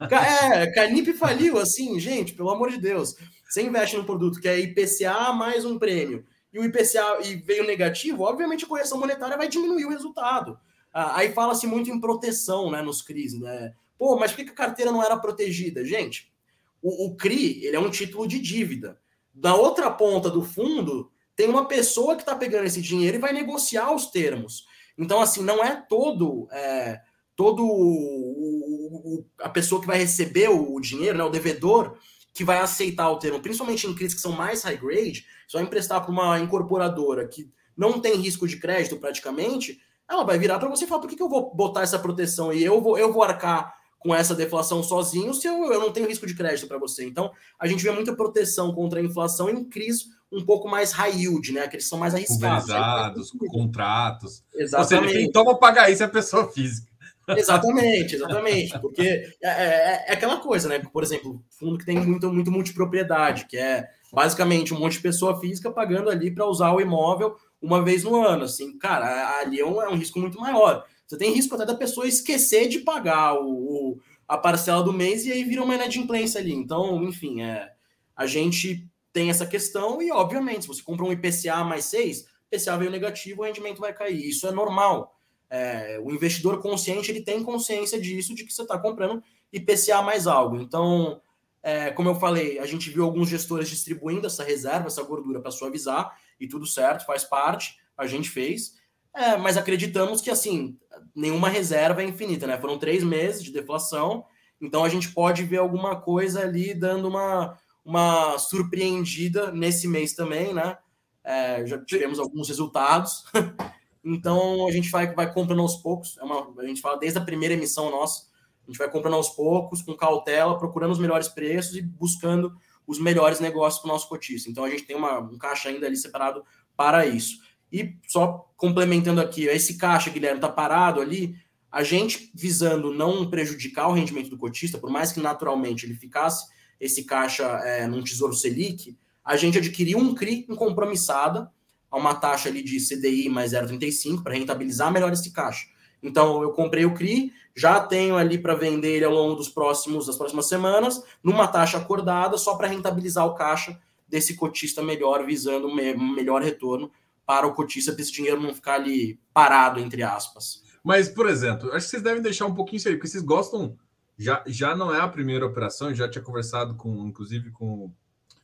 [0.00, 3.14] É, Canip faliu, assim, gente, pelo amor de Deus.
[3.48, 6.24] Você investe num produto que é IPCA mais um prêmio,
[6.54, 10.56] e o IPCA e veio negativo, obviamente a correção monetária vai diminuir o resultado.
[10.92, 13.38] Ah, aí fala-se muito em proteção né, nos CRIs.
[13.38, 13.74] Né?
[13.98, 15.84] Pô, mas por que a carteira não era protegida?
[15.84, 16.32] Gente,
[16.80, 19.00] o, o CRI ele é um título de dívida.
[19.34, 23.32] Da outra ponta do fundo, tem uma pessoa que está pegando esse dinheiro e vai
[23.32, 24.64] negociar os termos.
[24.96, 26.46] Então, assim, não é todo.
[26.52, 27.00] É,
[27.34, 31.98] todo o, o, a pessoa que vai receber o, dinheiro, né, o devedor,
[32.34, 36.02] que vai aceitar o termo, principalmente em crises que são mais high grade, só emprestar
[36.02, 40.84] para uma incorporadora que não tem risco de crédito praticamente, ela vai virar para você
[40.84, 43.22] e falar: por que, que eu vou botar essa proteção e eu vou, eu vou
[43.22, 47.06] arcar com essa deflação sozinho se eu, eu não tenho risco de crédito para você?
[47.06, 51.16] Então, a gente vê muita proteção contra a inflação em crises um pouco mais high
[51.16, 51.62] yield, né?
[51.62, 52.66] Aqueles são mais arriscados.
[52.66, 54.44] Pulverizados, contratos.
[54.52, 54.94] Exatamente.
[54.94, 56.92] Ou seja, quem toma pagar isso é a pessoa física.
[57.28, 58.78] Exatamente, exatamente.
[58.80, 59.02] Porque
[59.42, 60.78] é, é, é, aquela coisa, né?
[60.78, 65.40] Por exemplo, fundo que tem muito, muito multipropriedade, que é basicamente um monte de pessoa
[65.40, 68.44] física pagando ali para usar o imóvel uma vez no ano.
[68.44, 70.84] Assim, cara, ali é um, é um, risco muito maior.
[71.06, 75.26] Você tem risco até da pessoa esquecer de pagar o, o a parcela do mês
[75.26, 76.52] e aí vira uma inadimplência ali.
[76.52, 77.70] Então, enfim, é,
[78.16, 82.76] a gente tem essa questão e, obviamente, se você compra um IPCA mais 6, IPCA
[82.78, 84.28] veio negativo, o rendimento vai cair.
[84.28, 85.13] Isso é normal.
[85.50, 90.26] É, o investidor consciente ele tem consciência disso, de que você está comprando IPCA mais
[90.26, 90.56] algo.
[90.56, 91.20] Então,
[91.62, 95.50] é, como eu falei, a gente viu alguns gestores distribuindo essa reserva, essa gordura para
[95.50, 98.74] suavizar, e tudo certo, faz parte, a gente fez.
[99.14, 100.76] É, mas acreditamos que assim,
[101.14, 102.58] nenhuma reserva é infinita, né?
[102.58, 104.24] Foram três meses de deflação,
[104.60, 110.52] então a gente pode ver alguma coisa ali dando uma, uma surpreendida nesse mês também,
[110.52, 110.76] né?
[111.22, 113.24] É, já tivemos alguns resultados.
[114.04, 116.18] Então a gente vai, vai comprando aos poucos.
[116.18, 118.26] É uma, a gente fala desde a primeira emissão nossa,
[118.66, 122.54] a gente vai comprando aos poucos, com cautela, procurando os melhores preços e buscando
[122.86, 124.50] os melhores negócios para o nosso cotista.
[124.50, 126.44] Então a gente tem uma, um caixa ainda ali separado
[126.76, 127.38] para isso.
[127.72, 131.36] E só complementando aqui, esse caixa, Guilherme, está parado ali,
[131.70, 136.46] a gente visando não prejudicar o rendimento do cotista, por mais que naturalmente ele ficasse
[136.78, 141.50] esse caixa é, num tesouro Selic, a gente adquiriu um CRI em compromissada
[141.94, 145.66] a uma taxa ali de CDI mais 0,35 para rentabilizar melhor esse caixa.
[146.02, 150.06] Então eu comprei o CRI, já tenho ali para vender ele ao longo dos próximos
[150.06, 155.68] das próximas semanas, numa taxa acordada, só para rentabilizar o caixa desse cotista melhor, visando
[155.68, 156.90] um melhor retorno
[157.24, 160.64] para o cotista, para esse dinheiro não ficar ali parado, entre aspas.
[160.82, 163.78] Mas, por exemplo, acho que vocês devem deixar um pouquinho isso aí, porque vocês gostam.
[164.18, 167.90] Já, já não é a primeira operação, já tinha conversado com, inclusive, com,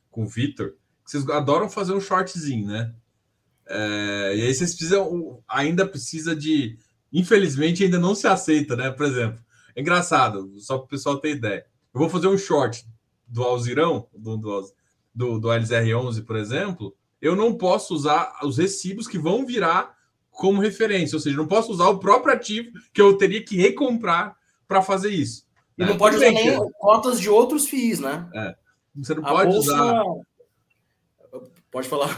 [0.09, 0.73] com o Vitor,
[1.05, 2.93] vocês adoram fazer um shortzinho, né?
[3.67, 6.77] É, e aí vocês precisam, ainda precisa de,
[7.11, 8.91] infelizmente ainda não se aceita, né?
[8.91, 9.41] Por exemplo,
[9.75, 11.65] é engraçado, só para o pessoal ter ideia.
[11.93, 12.85] Eu vou fazer um short
[13.27, 14.73] do Alzirão, do, do,
[15.13, 19.95] do, do LZR11, por exemplo, eu não posso usar os recibos que vão virar
[20.31, 24.35] como referência, ou seja, não posso usar o próprio ativo que eu teria que recomprar
[24.67, 25.45] para fazer isso.
[25.77, 25.89] E né?
[25.89, 28.29] não pode usar nem cotas de outros FIIs, né?
[28.33, 28.55] É.
[28.95, 29.73] Você não a pode bolsa...
[29.73, 30.03] usar.
[31.69, 32.09] Pode falar.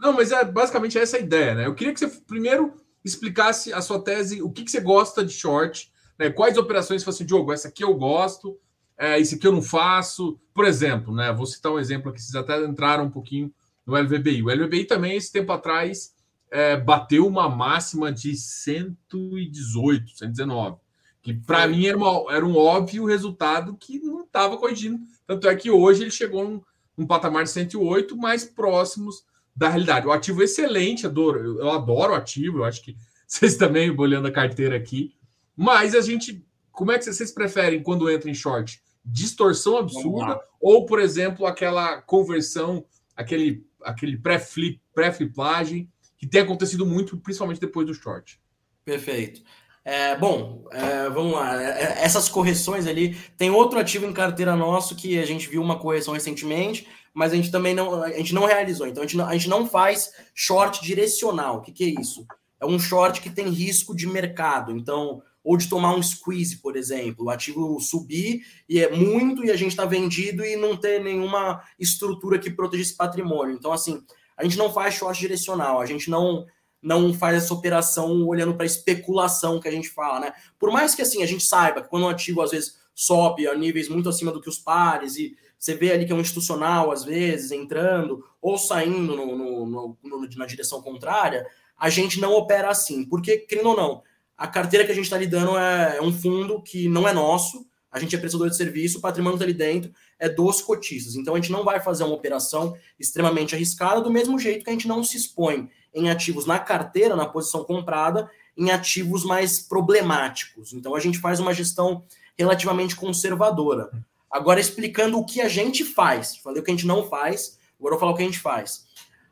[0.00, 1.66] Não, mas é basicamente essa a ideia, né?
[1.66, 2.72] Eu queria que você primeiro
[3.04, 6.30] explicasse a sua tese, o que, que você gosta de short, né?
[6.30, 8.58] Quais operações você assim, Diogo, essa aqui eu gosto,
[8.96, 10.40] é, esse aqui eu não faço.
[10.54, 11.30] Por exemplo, né?
[11.32, 13.52] Vou citar um exemplo aqui, vocês até entraram um pouquinho
[13.86, 14.42] no LVBI.
[14.42, 16.14] O LVBI também, esse tempo atrás,
[16.50, 20.78] é, bateu uma máxima de 118, 119.
[21.22, 24.98] Que para mim era, uma, era, um óbvio resultado que não estava corrigindo.
[25.26, 26.62] Tanto é que hoje ele chegou num,
[26.96, 30.06] num patamar de 108, mais próximos da realidade.
[30.06, 34.28] O ativo é excelente, adoro, eu adoro o ativo, eu acho que vocês também, olhando
[34.28, 35.14] a carteira aqui.
[35.56, 38.82] Mas a gente, como é que vocês preferem quando entra em short?
[39.04, 42.84] Distorção absurda ou, por exemplo, aquela conversão,
[43.16, 48.40] aquele, aquele pré-flip, pré-fliplagem que tem acontecido muito, principalmente depois do short?
[48.84, 49.42] Perfeito.
[49.90, 51.60] É, bom, é, vamos lá.
[51.60, 53.16] É, é, essas correções ali.
[53.36, 57.34] Tem outro ativo em carteira nosso que a gente viu uma correção recentemente, mas a
[57.34, 58.86] gente também não, a gente não realizou.
[58.86, 61.56] Então a gente não, a gente não faz short direcional.
[61.56, 62.24] O que, que é isso?
[62.60, 64.70] É um short que tem risco de mercado.
[64.70, 69.50] Então, ou de tomar um squeeze, por exemplo, o ativo subir e é muito e
[69.50, 73.56] a gente está vendido e não ter nenhuma estrutura que proteja esse patrimônio.
[73.56, 74.00] Então, assim,
[74.36, 76.46] a gente não faz short direcional, a gente não
[76.82, 80.32] não faz essa operação olhando para especulação que a gente fala, né?
[80.58, 83.54] Por mais que assim a gente saiba que quando um ativo às vezes sobe a
[83.54, 86.90] níveis muito acima do que os pares e você vê ali que é um institucional
[86.90, 92.70] às vezes entrando ou saindo no, no, no, na direção contrária, a gente não opera
[92.70, 94.02] assim, porque querendo ou não,
[94.36, 97.66] a carteira que a gente está lidando é, é um fundo que não é nosso,
[97.92, 101.16] a gente é prestador de serviço, o patrimônio está ali dentro, é dos cotistas.
[101.16, 104.72] Então a gente não vai fazer uma operação extremamente arriscada, do mesmo jeito que a
[104.72, 110.72] gente não se expõe em ativos na carteira, na posição comprada, em ativos mais problemáticos.
[110.72, 112.04] Então a gente faz uma gestão
[112.38, 113.90] relativamente conservadora.
[114.30, 116.36] Agora, explicando o que a gente faz.
[116.36, 118.38] Falei o que a gente não faz, agora eu vou falar o que a gente
[118.38, 118.84] faz.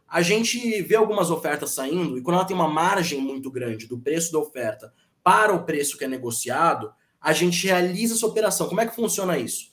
[0.09, 3.99] A gente vê algumas ofertas saindo, e quando ela tem uma margem muito grande do
[3.99, 4.93] preço da oferta
[5.23, 8.69] para o preço que é negociado, a gente realiza essa operação.
[8.69, 9.71] Como é que funciona isso?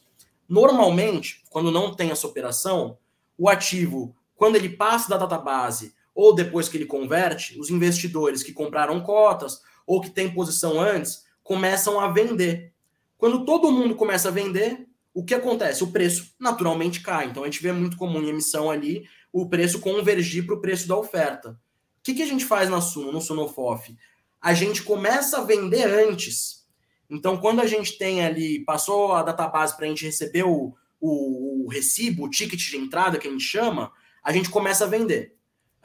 [0.48, 2.98] Normalmente, quando não tem essa operação,
[3.38, 8.54] o ativo, quando ele passa da database ou depois que ele converte, os investidores que
[8.54, 12.74] compraram cotas ou que têm posição antes começam a vender.
[13.18, 15.84] Quando todo mundo começa a vender, o que acontece?
[15.84, 17.26] O preço naturalmente cai.
[17.26, 20.88] Então a gente vê muito comum em emissão ali o preço convergir para o preço
[20.88, 21.50] da oferta.
[21.52, 23.96] O que, que a gente faz na Suno, no Sunofof?
[24.42, 26.66] A gente começa a vender antes.
[27.10, 31.66] Então, quando a gente tem ali, passou a database para a gente receber o, o,
[31.66, 33.92] o recibo, o ticket de entrada que a gente chama,
[34.24, 35.35] a gente começa a vender.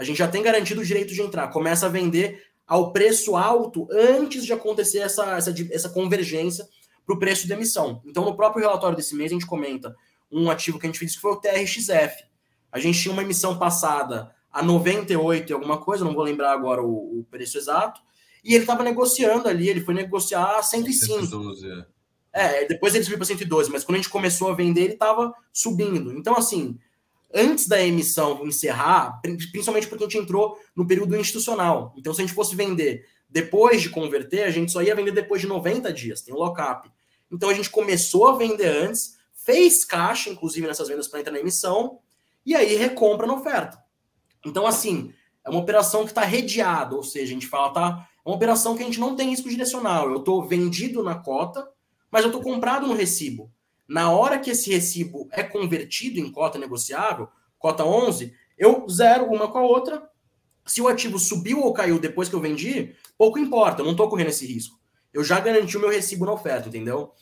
[0.01, 3.87] A gente já tem garantido o direito de entrar, começa a vender ao preço alto
[3.93, 6.67] antes de acontecer essa, essa, essa convergência
[7.05, 8.01] para o preço de emissão.
[8.07, 9.95] Então, no próprio relatório desse mês, a gente comenta
[10.33, 12.25] um ativo que a gente fez que foi o TRXF.
[12.73, 16.81] A gente tinha uma emissão passada a 98 e alguma coisa, não vou lembrar agora
[16.81, 18.01] o, o preço exato,
[18.43, 21.27] e ele estava negociando ali, ele foi negociar a 105.
[21.27, 21.71] 112,
[22.33, 22.63] é.
[22.63, 25.35] é, depois ele subiu para 112, mas quando a gente começou a vender, ele estava
[25.53, 26.11] subindo.
[26.13, 26.79] Então, assim,
[27.35, 31.95] antes da emissão encerrar, principalmente porque a gente entrou no período institucional.
[31.97, 35.41] Então, se a gente fosse vender depois de converter, a gente só ia vender depois
[35.41, 36.91] de 90 dias, tem o lockup.
[37.31, 41.41] Então, a gente começou a vender antes, fez caixa, inclusive, nessas vendas para entrar na
[41.41, 42.01] emissão,
[42.45, 43.79] e aí recompra na oferta.
[44.45, 45.13] Então, assim,
[45.45, 48.09] é uma operação que está redeada, ou seja, a gente fala, tá?
[48.25, 50.11] É uma operação que a gente não tem risco direcional.
[50.11, 51.69] Eu estou vendido na cota,
[52.11, 53.51] mas eu estou comprado no recibo.
[53.91, 59.49] Na hora que esse recibo é convertido em cota negociável, cota 11, eu zero uma
[59.49, 60.09] com a outra.
[60.65, 64.09] Se o ativo subiu ou caiu depois que eu vendi, pouco importa, eu não estou
[64.09, 64.79] correndo esse risco.
[65.13, 67.13] Eu já garanti o meu recibo na oferta, entendeu?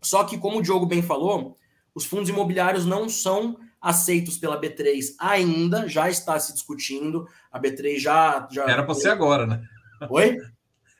[0.00, 1.58] Só que, como o Diogo bem falou,
[1.94, 7.28] os fundos imobiliários não são aceitos pela B3 ainda, já está se discutindo.
[7.52, 8.48] A B3 já.
[8.50, 8.64] já...
[8.64, 9.62] Era para ser agora, né?
[10.08, 10.38] Oi?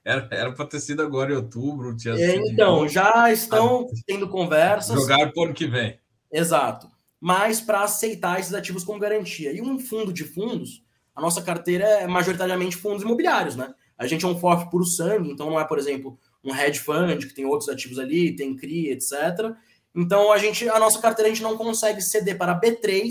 [0.08, 1.94] Era para ter sido agora em outubro.
[1.94, 4.98] Tinha é, então, já estão ah, tendo conversas.
[4.98, 5.98] Jogar ano que vem.
[6.32, 6.90] Exato.
[7.20, 9.52] Mas para aceitar esses ativos como garantia.
[9.52, 10.82] E um fundo de fundos,
[11.14, 13.74] a nossa carteira é majoritariamente fundos imobiliários, né?
[13.98, 17.26] A gente é um FOF puro sangue, então não é, por exemplo, um hedge fund
[17.26, 19.12] que tem outros ativos ali, tem CRI, etc.
[19.94, 23.10] Então a gente, a nossa carteira a gente não consegue ceder para B3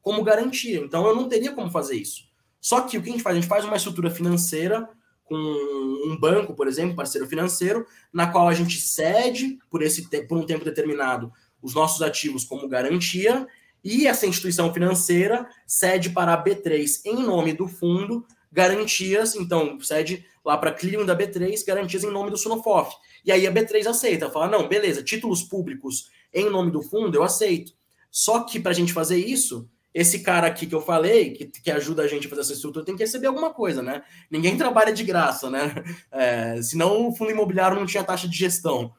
[0.00, 0.78] como garantia.
[0.78, 2.22] Então eu não teria como fazer isso.
[2.58, 3.36] Só que o que a gente faz?
[3.36, 4.88] A gente faz uma estrutura financeira
[5.28, 10.38] com um banco, por exemplo, parceiro financeiro, na qual a gente cede por esse por
[10.38, 13.46] um tempo determinado os nossos ativos como garantia
[13.84, 20.24] e essa instituição financeira cede para a B3 em nome do fundo garantias, então cede
[20.44, 22.96] lá para Clearing da B3 garantias em nome do Sunofof.
[23.24, 27.22] E aí a B3 aceita, fala: não, beleza, títulos públicos em nome do fundo eu
[27.22, 27.72] aceito.
[28.10, 31.70] Só que para a gente fazer isso, esse cara aqui que eu falei, que, que
[31.70, 34.02] ajuda a gente a fazer essa estrutura, tem que receber alguma coisa, né?
[34.30, 35.74] Ninguém trabalha de graça, né?
[36.10, 38.92] É, senão o fundo imobiliário não tinha taxa de gestão.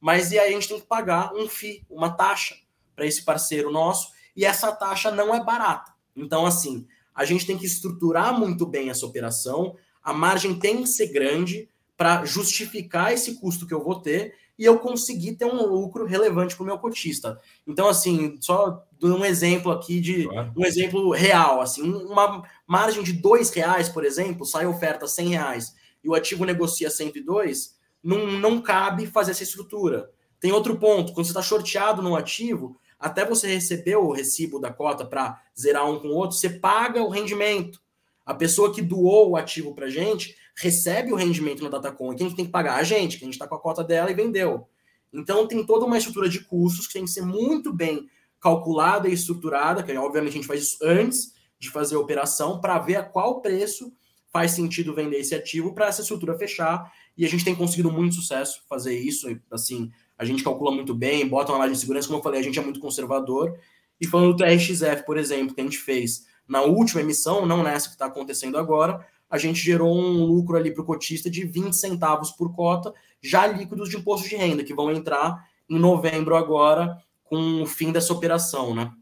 [0.00, 2.56] Mas e aí a gente tem que pagar um FII, uma taxa
[2.94, 5.92] para esse parceiro nosso, e essa taxa não é barata.
[6.16, 10.88] Então, assim, a gente tem que estruturar muito bem essa operação, a margem tem que
[10.88, 15.64] ser grande para justificar esse custo que eu vou ter e eu conseguir ter um
[15.66, 17.40] lucro relevante para o meu cotista.
[17.66, 20.52] Então, assim, só um exemplo aqui de claro.
[20.56, 25.74] um exemplo real, assim, uma margem de dois reais, por exemplo, sai oferta 100 reais
[26.02, 30.10] e o ativo negocia 102, não, não cabe fazer essa estrutura.
[30.38, 34.72] Tem outro ponto, quando você está shorteado no ativo, até você receber o recibo da
[34.72, 37.80] cota para zerar um com o outro, você paga o rendimento.
[38.24, 42.12] A pessoa que doou o ativo para gente recebe o rendimento no Datacom.
[42.12, 42.76] E quem tem que pagar?
[42.76, 44.68] A gente, que a gente está com a cota dela e vendeu.
[45.12, 48.08] Então tem toda uma estrutura de custos que tem que ser muito bem
[48.44, 52.78] calculada e estruturada, que obviamente a gente faz isso antes de fazer a operação, para
[52.78, 53.90] ver a qual preço
[54.30, 56.92] faz sentido vender esse ativo para essa estrutura fechar.
[57.16, 59.34] E a gente tem conseguido muito sucesso fazer isso.
[59.50, 62.42] Assim, a gente calcula muito bem, bota uma margem de segurança, como eu falei, a
[62.42, 63.58] gente é muito conservador.
[63.98, 67.88] E falando do TRXF, por exemplo, que a gente fez na última emissão, não nessa
[67.88, 71.72] que está acontecendo agora, a gente gerou um lucro ali para o cotista de 20
[71.72, 77.02] centavos por cota, já líquidos de imposto de renda, que vão entrar em novembro agora,
[77.34, 78.92] com o fim dessa operação, né?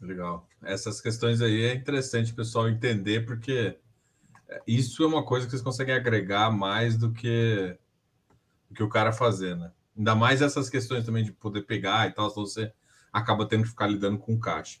[0.00, 0.48] Legal.
[0.62, 3.76] Essas questões aí é interessante o pessoal entender, porque
[4.66, 7.76] isso é uma coisa que vocês conseguem agregar mais do que,
[8.70, 9.70] do que o cara fazer, né?
[9.94, 12.72] Ainda mais essas questões também de poder pegar e tal, você
[13.12, 14.78] acaba tendo que ficar lidando com caixa.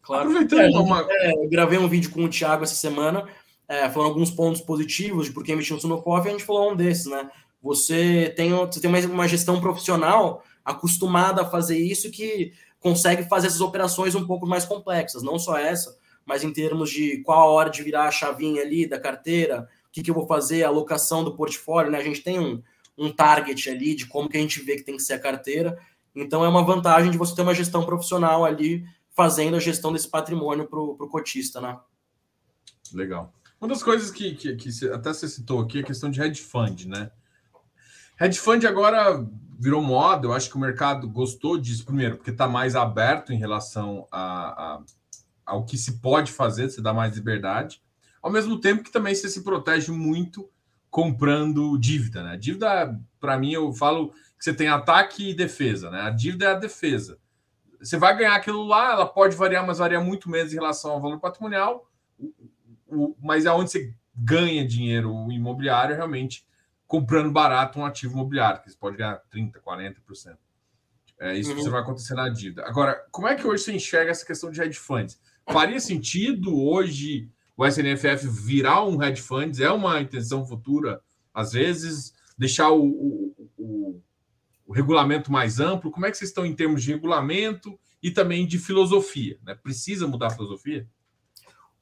[0.00, 0.30] Claro.
[0.30, 1.06] Aproveitando é, uma...
[1.10, 3.28] é, eu gravei um vídeo com o Thiago essa semana,
[3.68, 6.72] é, falando alguns pontos positivos de por que investir no Sunocoff, e a gente falou
[6.72, 7.30] um desses, né?
[7.62, 13.46] Você tem, você tem uma, uma gestão profissional acostumada a fazer isso que consegue fazer
[13.46, 15.96] essas operações um pouco mais complexas, não só essa,
[16.26, 19.92] mas em termos de qual a hora de virar a chavinha ali da carteira, o
[19.92, 21.98] que, que eu vou fazer, a alocação do portfólio, né?
[21.98, 22.62] A gente tem um,
[22.96, 25.78] um target ali de como que a gente vê que tem que ser a carteira.
[26.14, 30.08] Então é uma vantagem de você ter uma gestão profissional ali fazendo a gestão desse
[30.08, 31.78] patrimônio para o cotista, né?
[32.92, 33.32] Legal.
[33.60, 36.40] Uma das coisas que, que, que até você citou aqui é a questão de hedge
[36.40, 37.10] fund, né?
[38.20, 39.26] Hedge fund agora
[39.58, 43.38] virou moda, eu acho que o mercado gostou disso, primeiro, porque está mais aberto em
[43.38, 44.20] relação a,
[44.74, 44.82] a,
[45.46, 47.80] ao que se pode fazer, se dá mais liberdade,
[48.20, 50.50] ao mesmo tempo que também você se protege muito
[50.90, 52.36] comprando dívida, né?
[52.36, 56.02] Dívida, para mim, eu falo que você tem ataque e defesa, né?
[56.02, 57.18] A dívida é a defesa.
[57.80, 61.00] Você vai ganhar aquilo lá, ela pode variar, mas varia muito menos em relação ao
[61.00, 61.88] valor patrimonial,
[63.20, 66.44] mas é onde você ganha dinheiro imobiliário realmente
[66.92, 70.36] comprando barato um ativo imobiliário, que você pode ganhar 30%, 40%.
[71.18, 71.70] É, isso uhum.
[71.70, 72.66] vai acontecer na dívida.
[72.66, 75.18] Agora, como é que hoje você enxerga essa questão de hedge funds?
[75.50, 79.58] Faria sentido hoje o SNFF virar um hedge funds?
[79.58, 81.00] É uma intenção futura,
[81.32, 84.00] às vezes, deixar o, o, o,
[84.66, 85.90] o regulamento mais amplo?
[85.90, 89.38] Como é que vocês estão em termos de regulamento e também de filosofia?
[89.42, 89.54] Né?
[89.54, 90.86] Precisa mudar a filosofia?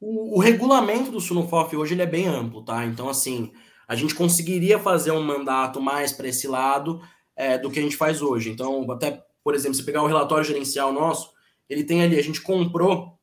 [0.00, 2.86] O, o regulamento do Sunofof hoje ele é bem amplo, tá?
[2.86, 3.52] Então, assim,
[3.90, 7.02] a gente conseguiria fazer um mandato mais para esse lado
[7.34, 8.48] é, do que a gente faz hoje.
[8.48, 11.32] Então, até, por exemplo, se pegar o relatório gerencial nosso,
[11.68, 13.18] ele tem ali, a gente comprou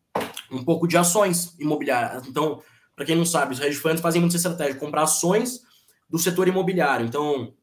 [0.51, 2.27] um pouco de ações imobiliárias.
[2.27, 2.61] Então,
[2.93, 5.61] para quem não sabe, os hedge funds fazem muita estratégia, comprar ações
[6.09, 7.05] do setor imobiliário.
[7.05, 7.53] Então,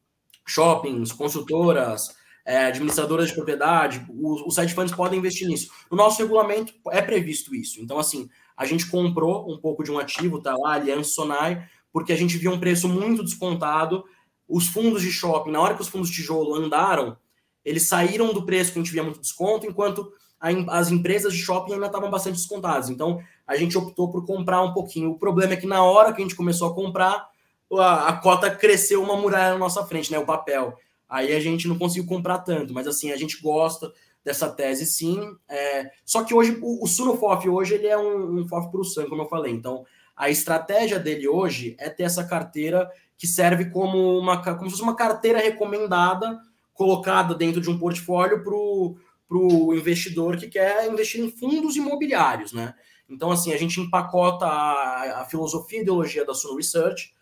[0.43, 2.09] shoppings, consultoras,
[2.43, 5.69] é, administradoras de propriedade, os, os hedge funds podem investir nisso.
[5.91, 7.79] No nosso regulamento é previsto isso.
[7.79, 12.11] Então, assim, a gente comprou um pouco de um ativo, tá lá, Aliança Sonai, porque
[12.11, 14.03] a gente viu um preço muito descontado.
[14.49, 17.15] Os fundos de shopping, na hora que os fundos de tijolo andaram,
[17.63, 21.39] eles saíram do preço que a gente via muito desconto, enquanto a, as empresas de
[21.39, 22.89] shopping ainda estavam bastante descontadas.
[22.89, 25.11] Então, a gente optou por comprar um pouquinho.
[25.11, 27.29] O problema é que na hora que a gente começou a comprar,
[27.71, 30.19] a, a cota cresceu uma muralha na nossa frente, né?
[30.19, 30.77] O papel.
[31.07, 33.89] Aí a gente não conseguiu comprar tanto, mas assim, a gente gosta
[34.21, 35.33] dessa tese sim.
[35.47, 35.91] É...
[36.05, 39.05] Só que hoje, o, o Sunofof hoje, ele é um, um FOF para o SAN,
[39.05, 39.53] como eu falei.
[39.53, 39.85] Então,
[40.15, 44.83] a estratégia dele hoje é ter essa carteira que serve como uma como se fosse
[44.83, 46.39] uma carteira recomendada
[46.73, 52.73] colocada dentro de um portfólio para o investidor que quer investir em fundos imobiliários, né?
[53.09, 57.13] Então, assim, a gente empacota a, a filosofia e ideologia da Suno Research,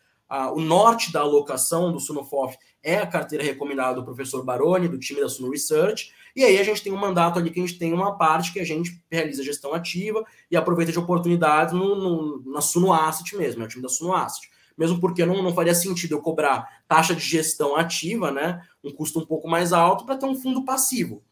[0.54, 5.22] o norte da alocação do Sunofof é a carteira recomendada do professor Baroni, do time
[5.22, 7.94] da Suno Research, e aí a gente tem um mandato ali que a gente tem
[7.94, 12.62] uma parte que a gente realiza gestão ativa e aproveita de oportunidades no, no, na
[12.62, 14.50] Suno Asset mesmo, é o time da Suno Asset.
[14.78, 18.62] mesmo porque não, não faria sentido eu cobrar taxa de gestão ativa, né?
[18.84, 21.24] Um custo um pouco mais alto para ter um fundo passivo.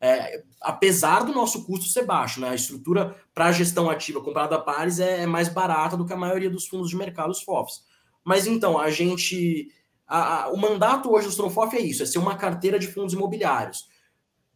[0.00, 2.50] É, apesar do nosso custo ser baixo, né?
[2.50, 6.16] A estrutura para gestão ativa comprada a pares é, é, mais barata do que a
[6.16, 7.84] maioria dos fundos de mercado, os FOFs.
[8.26, 9.68] Mas então, a gente.
[10.04, 13.14] A, a, o mandato hoje do Strofof é isso: é ser uma carteira de fundos
[13.14, 13.86] imobiliários.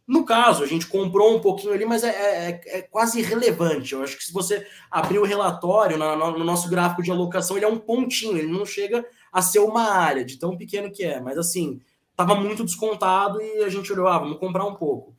[0.05, 3.93] No caso, a gente comprou um pouquinho ali, mas é, é, é quase irrelevante.
[3.93, 7.65] Eu acho que se você abrir o relatório no, no, nosso gráfico de alocação, ele
[7.65, 11.21] é um pontinho, ele não chega a ser uma área de tão pequeno que é.
[11.21, 15.15] Mas assim, estava muito descontado e a gente olhou, ah, vamos comprar um pouco.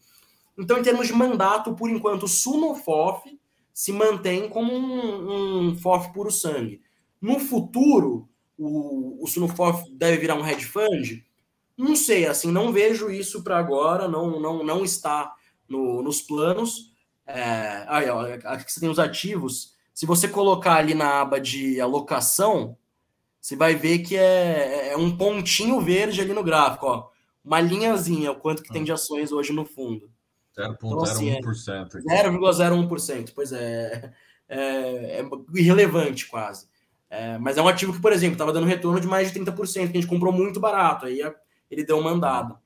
[0.57, 3.23] Então, em termos de mandato, por enquanto, o Sunofof
[3.73, 6.81] se mantém como um, um FOF puro sangue.
[7.21, 8.27] No futuro,
[8.61, 11.23] o, o Sunofof deve virar um hedge fund?
[11.77, 15.33] Não sei, assim, não vejo isso para agora, não, não, não está
[15.67, 16.91] no, nos planos.
[17.25, 19.73] É, aí, ó, aqui você tem os ativos.
[19.93, 22.77] Se você colocar ali na aba de alocação,
[23.39, 27.09] você vai ver que é, é um pontinho verde ali no gráfico, ó.
[27.43, 30.11] Uma linhazinha, o quanto que tem de ações hoje no fundo.
[30.55, 30.75] 0,01%.
[30.83, 33.31] Então, assim, é, 0,01%.
[33.33, 34.13] Pois é,
[34.47, 36.67] é, é irrelevante quase.
[37.11, 39.73] É, mas é um ativo que, por exemplo, estava dando retorno de mais de 30%,
[39.73, 41.05] que a gente comprou muito barato.
[41.05, 41.21] Aí
[41.69, 42.57] ele deu mandado.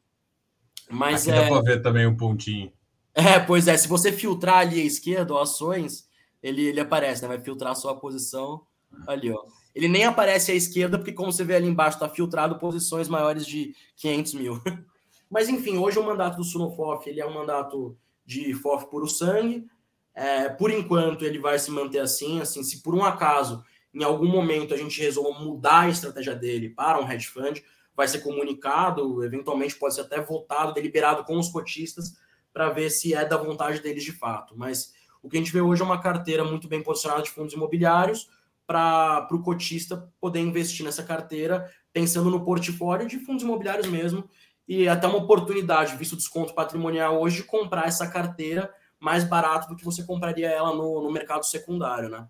[0.88, 1.42] Mas Aqui é...
[1.42, 2.72] dá para ver também um pontinho.
[3.16, 3.76] É, pois é.
[3.76, 6.08] Se você filtrar ali à esquerda, ações,
[6.44, 7.28] ele, ele aparece, né?
[7.28, 8.62] Vai filtrar só a posição
[9.08, 9.44] ali, ó.
[9.74, 13.48] Ele nem aparece à esquerda, porque como você vê ali embaixo, está filtrado posições maiores
[13.48, 14.62] de 500 mil.
[15.28, 19.66] Mas, enfim, hoje o mandato do Sunofof ele é um mandato de FOF puro sangue.
[20.14, 22.40] É, por enquanto, ele vai se manter assim.
[22.40, 22.64] assim.
[22.64, 23.64] Se por um acaso,
[23.96, 27.64] em algum momento, a gente resolva mudar a estratégia dele para um hedge fund,
[27.96, 32.14] vai ser comunicado, eventualmente pode ser até votado, deliberado com os cotistas,
[32.52, 34.54] para ver se é da vontade deles de fato.
[34.58, 34.94] Mas
[35.24, 38.30] o que a gente vê hoje é uma carteira muito bem posicionada de fundos imobiliários
[38.68, 44.30] para o cotista poder investir nessa carteira, pensando no portfólio de fundos imobiliários mesmo,
[44.68, 49.70] e até uma oportunidade, visto o desconto patrimonial hoje, de comprar essa carteira mais barato
[49.70, 52.28] do que você compraria ela no, no mercado secundário, né?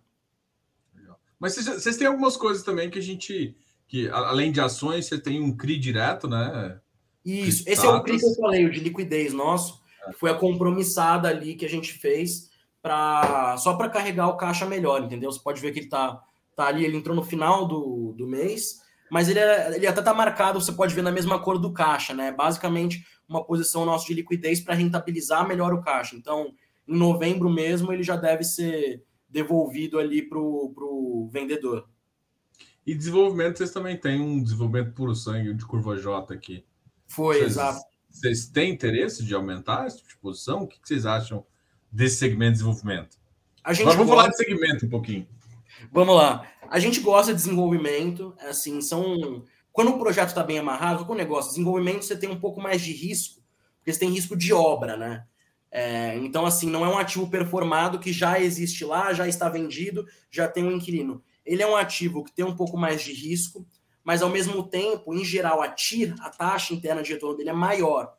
[1.40, 3.56] Mas vocês têm algumas coisas também que a gente,
[3.88, 6.80] que além de ações, você tem um CRI direto, né?
[7.26, 10.14] Isso, esse é o CRI que eu falei, o de liquidez nosso, é.
[10.14, 12.50] foi a compromissada ali que a gente fez
[12.82, 15.32] para só para carregar o caixa melhor, entendeu?
[15.32, 16.22] Você pode ver que ele tá,
[16.56, 18.80] tá ali, ele entrou no final do, do mês,
[19.10, 22.14] mas ele, é, ele até está marcado, você pode ver na mesma cor do caixa,
[22.14, 22.32] né?
[22.32, 26.16] Basicamente, uma posição nossa de liquidez para rentabilizar melhor o caixa.
[26.16, 26.54] Então,
[26.88, 29.04] em novembro mesmo, ele já deve ser
[29.36, 31.90] devolvido ali para o vendedor.
[32.88, 36.66] E desenvolvimento, vocês também têm um desenvolvimento puro sangue de curva J aqui.
[37.06, 37.82] Foi, vocês, exato.
[38.10, 40.62] Vocês têm interesse de aumentar essa tipo de posição?
[40.62, 41.46] O que vocês acham
[41.92, 43.18] desse segmento de desenvolvimento?
[43.62, 44.16] A gente vamos gosta...
[44.16, 45.28] falar de segmento um pouquinho.
[45.92, 46.50] Vamos lá.
[46.70, 49.44] A gente gosta de desenvolvimento, assim, são.
[49.74, 52.82] Quando o projeto está bem amarrado, com o negócio, desenvolvimento você tem um pouco mais
[52.82, 53.42] de risco,
[53.80, 55.26] porque você tem risco de obra, né?
[55.78, 60.06] É, então, assim, não é um ativo performado que já existe lá, já está vendido,
[60.32, 61.22] já tem um inquilino.
[61.46, 63.68] Ele é um ativo que tem um pouco mais de risco,
[64.02, 67.54] mas ao mesmo tempo, em geral, a TIR, a taxa interna de retorno dele é
[67.54, 68.14] maior.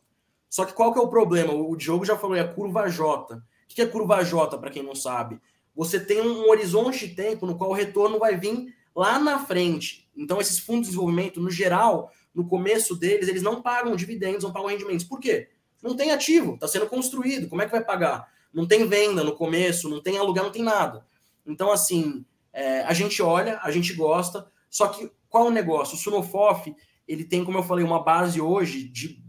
[0.51, 1.55] Só que qual que é o problema?
[1.55, 3.37] O Diogo já falou, é a curva J.
[3.37, 5.41] O que é curva J, para quem não sabe?
[5.77, 10.09] você tem um horizonte de tempo no qual o retorno vai vir lá na frente.
[10.17, 14.53] Então, esses fundos de desenvolvimento, no geral, no começo deles, eles não pagam dividendos, não
[14.53, 15.05] pagam rendimentos.
[15.05, 15.51] Por quê?
[15.87, 17.49] Não tem ativo, está sendo construído.
[17.49, 18.29] Como é que vai pagar?
[18.53, 21.07] Não tem venda no começo, não tem aluguel, não tem nada.
[21.47, 25.95] Então, assim, é, a gente olha, a gente gosta, só que qual o negócio?
[25.95, 26.75] O Sunofof,
[27.07, 29.23] ele tem, como eu falei, uma base hoje de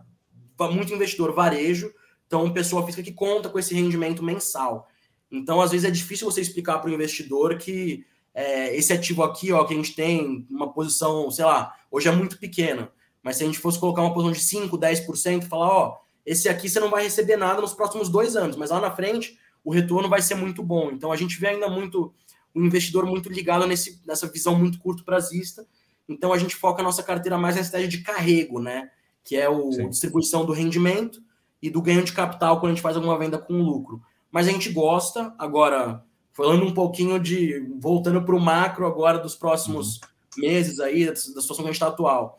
[0.72, 1.93] muito investidor varejo,
[2.26, 4.88] então pessoa física que conta com esse rendimento mensal.
[5.30, 9.51] Então, às vezes, é difícil você explicar para o investidor que é, esse ativo aqui,
[9.51, 12.91] ó, que a gente tem uma posição, sei lá, hoje é muito pequena,
[13.22, 15.97] mas se a gente fosse colocar uma posição de 5, 10%, falar, ó,
[16.28, 19.40] esse aqui você não vai receber nada nos próximos dois anos, mas lá na frente
[19.64, 20.92] o retorno vai ser muito bom.
[20.92, 22.14] Então, a gente vê ainda muito
[22.54, 25.66] o investidor muito ligado nesse, nessa visão muito curto prazista.
[26.08, 28.90] Então, a gente foca a nossa carteira mais na estratégia de carrego, né?
[29.24, 29.90] Que é o Sim.
[29.90, 31.22] distribuição do rendimento
[31.62, 34.02] e do ganho de capital quando a gente faz alguma venda com lucro
[34.32, 35.34] mas a gente gosta.
[35.38, 36.04] Agora,
[36.34, 37.68] falando um pouquinho de.
[37.80, 39.96] voltando para o macro agora dos próximos
[40.38, 40.44] uhum.
[40.44, 42.38] meses aí, da, situação que a gente está atual.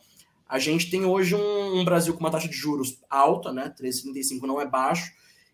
[0.49, 3.73] A gente tem hoje um, um, Brasil com uma taxa de juros alta, né?
[3.79, 5.13] 3,35 não é baixo.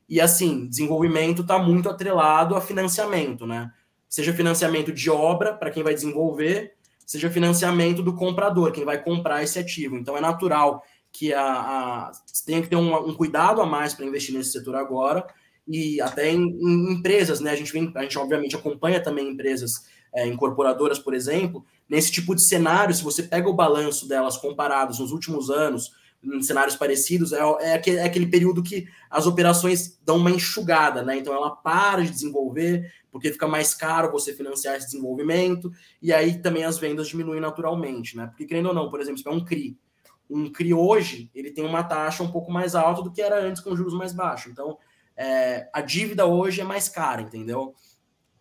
[0.08, 3.72] E assim, desenvolvimento está muito atrelado a financiamento, né?
[4.08, 6.74] Seja financiamento de obra para quem vai desenvolver,
[7.04, 9.96] seja financiamento do comprador, quem vai comprar esse ativo.
[9.96, 12.12] Então é natural que a, a
[12.46, 15.26] tenha que ter um, um cuidado a mais para investir nesse setor agora
[15.66, 17.50] e até em, em, empresas, né?
[17.50, 22.34] A gente, vem, a gente obviamente acompanha também empresas é, incorporadoras, por exemplo, nesse tipo
[22.34, 27.32] de cenário, se você pega o balanço delas comparados nos últimos anos, em cenários parecidos,
[27.32, 31.18] é, é, aquele, é aquele período que as operações dão uma enxugada, né?
[31.18, 35.70] Então ela para de desenvolver, porque fica mais caro você financiar esse desenvolvimento,
[36.00, 38.26] e aí também as vendas diminuem naturalmente, né?
[38.28, 39.78] Porque, querendo ou não, por exemplo, se é um CRI.
[40.28, 43.60] Um CRI hoje, ele tem uma taxa um pouco mais alta do que era antes
[43.60, 44.50] com juros mais baixos.
[44.50, 44.78] Então,
[45.16, 47.74] é, a dívida hoje é mais cara, entendeu?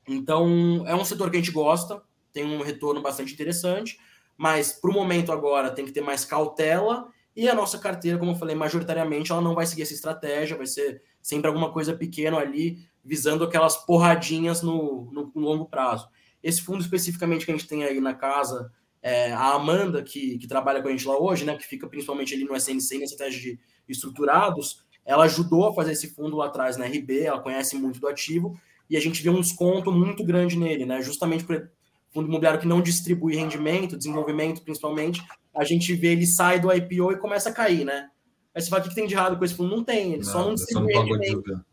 [0.07, 2.01] Então, é um setor que a gente gosta,
[2.33, 3.99] tem um retorno bastante interessante,
[4.35, 8.31] mas para o momento agora tem que ter mais cautela e a nossa carteira, como
[8.31, 12.37] eu falei, majoritariamente ela não vai seguir essa estratégia, vai ser sempre alguma coisa pequena
[12.37, 16.07] ali, visando aquelas porradinhas no, no, no longo prazo.
[16.41, 18.71] Esse fundo especificamente que a gente tem aí na casa,
[19.01, 22.33] é, a Amanda, que, que trabalha com a gente lá hoje, né, que fica principalmente
[22.33, 26.77] ali no SNC, na estratégia de estruturados, ela ajudou a fazer esse fundo lá atrás
[26.77, 28.57] na RB, ela conhece muito do ativo,
[28.89, 31.01] e a gente vê um desconto muito grande nele, né?
[31.01, 31.69] Justamente por
[32.13, 35.21] fundo imobiliário que não distribui rendimento, desenvolvimento principalmente,
[35.53, 38.09] a gente vê ele sai do IPO e começa a cair, né?
[38.53, 39.75] Aí você fala, o que tem de errado com esse fundo?
[39.75, 41.63] Não tem, ele não, só não distribui só não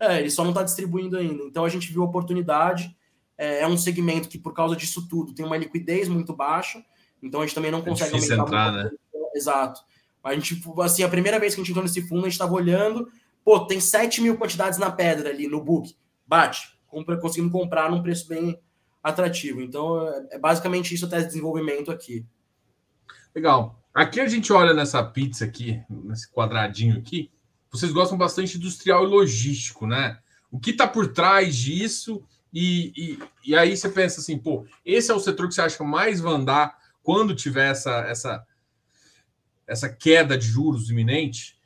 [0.00, 1.44] É, ele só não está distribuindo ainda.
[1.44, 2.96] Então a gente viu oportunidade,
[3.36, 6.82] é, é, um segmento que por causa disso tudo tem uma liquidez muito baixa,
[7.22, 8.90] então a gente também não é consegue é aumentar entrar, né?
[9.34, 9.80] Exato.
[10.22, 12.52] A gente, assim, a primeira vez que a gente entrou nesse fundo, a gente estava
[12.52, 13.08] olhando,
[13.44, 15.94] pô, tem 7 mil quantidades na pedra ali no book.
[16.26, 18.58] Bate, compra, conseguimos comprar num preço bem
[19.02, 19.60] atrativo.
[19.60, 22.24] Então, é basicamente isso até desenvolvimento aqui.
[23.34, 23.78] Legal.
[23.92, 27.30] Aqui a gente olha nessa pizza aqui, nesse quadradinho aqui,
[27.70, 30.18] vocês gostam bastante industrial e logístico, né?
[30.50, 32.22] O que está por trás disso?
[32.52, 35.76] E, e, e, aí você pensa assim, pô, esse é o setor que você acha
[35.78, 38.46] que mais vai andar quando tiver essa, essa,
[39.66, 41.58] essa queda de juros iminente?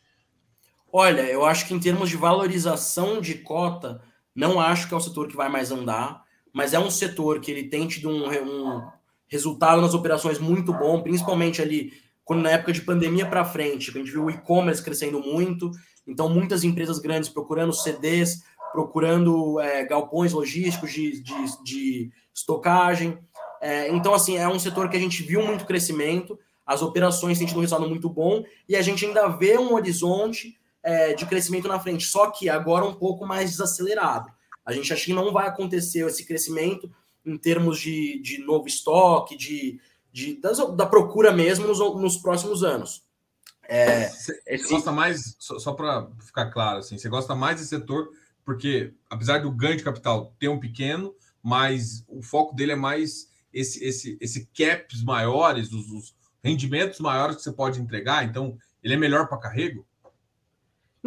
[0.92, 4.00] Olha, eu acho que em termos de valorização de cota,
[4.32, 6.22] não acho que é o setor que vai mais andar,
[6.56, 8.82] mas é um setor que ele tem tido um, um
[9.28, 11.92] resultado nas operações muito bom, principalmente ali
[12.24, 15.70] quando na época de pandemia para frente, a gente viu o e-commerce crescendo muito,
[16.06, 18.42] então muitas empresas grandes procurando CDs,
[18.72, 23.18] procurando é, galpões logísticos de, de, de estocagem.
[23.60, 27.46] É, então, assim, é um setor que a gente viu muito crescimento, as operações têm
[27.46, 31.68] tido um resultado muito bom, e a gente ainda vê um horizonte é, de crescimento
[31.68, 34.34] na frente, só que agora um pouco mais desacelerado.
[34.66, 36.90] A gente acha que não vai acontecer esse crescimento
[37.24, 39.80] em termos de, de novo estoque, de,
[40.12, 43.04] de das, da procura mesmo nos, nos próximos anos.
[43.68, 44.68] É, você esse...
[44.68, 48.10] gosta mais, só, só para ficar claro, assim, você gosta mais desse setor
[48.46, 51.12] porque, apesar do ganho de capital ter um pequeno,
[51.42, 56.14] mas o foco dele é mais esse, esse, esse caps maiores, os, os
[56.44, 59.84] rendimentos maiores que você pode entregar, então ele é melhor para carrego?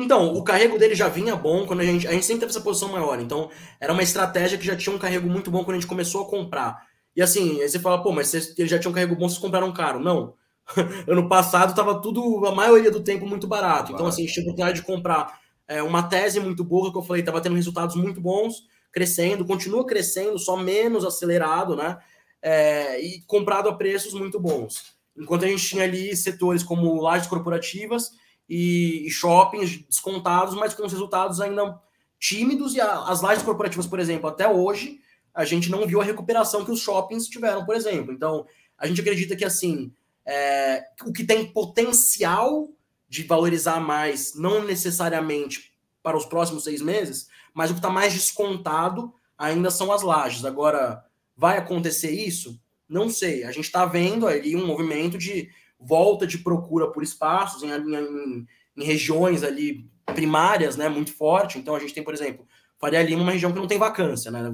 [0.03, 2.07] Então, o carrego dele já vinha bom quando a gente.
[2.07, 3.19] A gente sempre teve essa posição maior.
[3.19, 6.23] Então, era uma estratégia que já tinha um carrego muito bom quando a gente começou
[6.23, 6.87] a comprar.
[7.15, 9.71] E assim, aí você fala, pô, mas ele já tinha um carrego bom, vocês compraram
[9.73, 9.99] caro.
[9.99, 10.35] Não.
[11.07, 13.91] ano passado estava tudo, a maioria do tempo, muito barato.
[13.91, 16.97] Então, assim, a gente tinha a oportunidade de comprar é, uma tese muito boa, que
[16.97, 21.97] eu falei, estava tendo resultados muito bons, crescendo, continua crescendo, só menos acelerado, né?
[22.41, 24.97] É, e comprado a preços muito bons.
[25.17, 28.11] Enquanto a gente tinha ali setores como lajes corporativas
[28.49, 31.79] e, e shoppings descontados, mas com os resultados ainda
[32.19, 32.73] tímidos.
[32.73, 34.99] E a, as lajes corporativas, por exemplo, até hoje,
[35.33, 38.11] a gente não viu a recuperação que os shoppings tiveram, por exemplo.
[38.11, 38.45] Então,
[38.77, 39.91] a gente acredita que assim
[40.25, 42.69] é, o que tem potencial
[43.07, 45.73] de valorizar mais, não necessariamente
[46.03, 50.45] para os próximos seis meses, mas o que está mais descontado ainda são as lajes.
[50.45, 51.03] Agora,
[51.35, 52.59] vai acontecer isso?
[52.87, 53.43] Não sei.
[53.43, 58.47] A gente está vendo ali um movimento de volta de procura por espaços em, em,
[58.77, 61.57] em, regiões ali primárias, né, muito forte.
[61.57, 62.45] Então a gente tem, por exemplo,
[62.79, 64.51] Faria Lima, uma região que não tem vacância, né?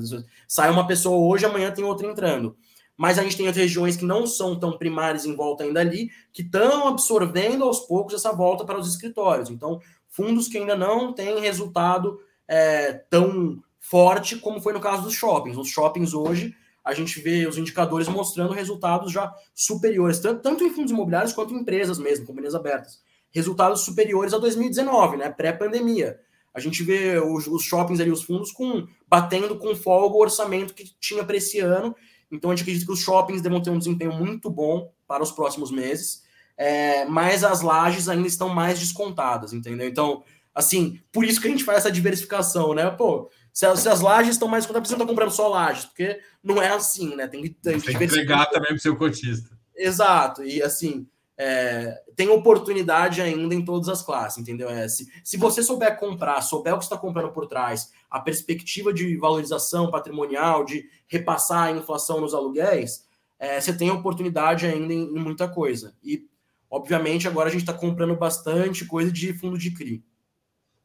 [0.48, 2.58] Sai uma pessoa hoje, amanhã tem outra entrando.
[2.98, 6.10] Mas a gente tem outras regiões que não são tão primárias em volta ainda ali,
[6.32, 9.50] que estão absorvendo aos poucos essa volta para os escritórios.
[9.50, 15.14] Então, fundos que ainda não têm resultado é, tão forte como foi no caso dos
[15.14, 15.58] shoppings.
[15.58, 16.56] Os shoppings hoje
[16.86, 21.52] a gente vê os indicadores mostrando resultados já superiores, tanto, tanto em fundos imobiliários quanto
[21.56, 23.02] em empresas mesmo, companhias abertas.
[23.32, 25.32] Resultados superiores a 2019, né?
[25.32, 26.20] Pré-pandemia.
[26.54, 30.76] A gente vê os, os, shoppings ali, os fundos, com batendo com folga o orçamento
[30.76, 31.96] que tinha para esse ano.
[32.32, 35.32] Então a gente acredita que os shoppings devem ter um desempenho muito bom para os
[35.32, 36.24] próximos meses.
[36.56, 39.88] É, mas as lajes ainda estão mais descontadas, entendeu?
[39.88, 40.24] Então,
[40.54, 42.90] assim, por isso que a gente faz essa diversificação, né?
[42.92, 45.86] Pô, se as, se as lajes estão mais contadas, você não está comprando só lajes,
[45.86, 47.26] porque não é assim, né?
[47.26, 49.58] Tem que, tem que entregar também para o seu cotista.
[49.74, 54.70] Exato, e assim, é, tem oportunidade ainda em todas as classes, entendeu?
[54.70, 58.94] É, se, se você souber comprar, souber o que está comprando por trás, a perspectiva
[58.94, 63.08] de valorização patrimonial, de repassar a inflação nos aluguéis,
[63.40, 65.96] é, você tem oportunidade ainda em, em, muita coisa.
[66.04, 66.28] E,
[66.70, 70.04] obviamente, agora a gente está comprando bastante coisa de fundo de CRI.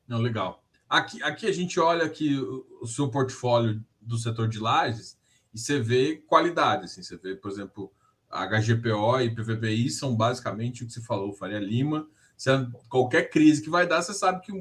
[0.07, 0.60] Não, legal.
[0.91, 5.17] Aqui, aqui a gente olha aqui o, seu portfólio do setor de lajes
[5.55, 6.87] e você vê qualidade.
[6.87, 7.93] Assim, você vê, por exemplo,
[8.29, 12.09] HGPO e PVBI são basicamente o que você falou, Faria Lima.
[12.37, 14.53] Se é qualquer crise que vai dar, você sabe que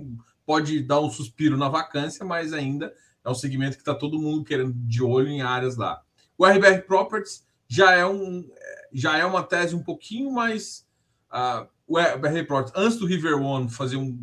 [0.46, 2.94] pode dar um suspiro na vacância, mas ainda
[3.26, 6.00] é um segmento que está todo mundo querendo de olho em áreas lá.
[6.38, 8.48] O RBR Properties já é, um,
[8.94, 10.86] já é uma tese um pouquinho mais.
[11.32, 14.16] Uh, o RBR Properties, antes do River One fazer um,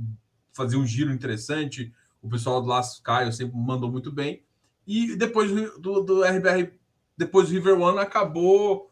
[0.57, 1.93] fazer um giro interessante,
[2.23, 4.43] o pessoal do Las Caio sempre mandou muito bem.
[4.87, 6.73] E depois do, do RBR,
[7.17, 8.91] depois do River One, acabou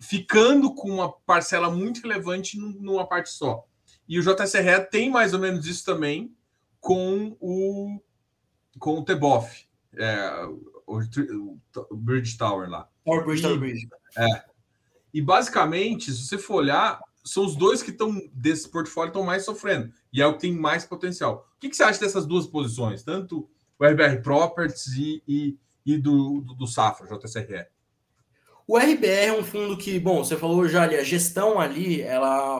[0.00, 3.66] ficando com uma parcela muito relevante numa parte só.
[4.08, 6.34] E o JSRE tem mais ou menos isso também
[6.80, 8.00] com o
[8.78, 9.66] com o Teboff,
[9.96, 10.44] é,
[10.86, 12.88] o, o, Bridge Tower lá.
[13.04, 13.88] Tower Bridge, Tower Bridge.
[14.18, 14.44] É.
[15.14, 19.46] E basicamente, se você for olhar, são os dois que estão desse portfólio estão mais
[19.46, 21.46] sofrendo e é o que tem mais potencial.
[21.56, 23.46] O que, que você acha dessas duas posições, tanto
[23.78, 27.66] o RBR Properties e, e, e do, do, do Safra, JSRE?
[28.66, 32.56] O RBR é um fundo que, bom, você falou já ali, a gestão ali, ela,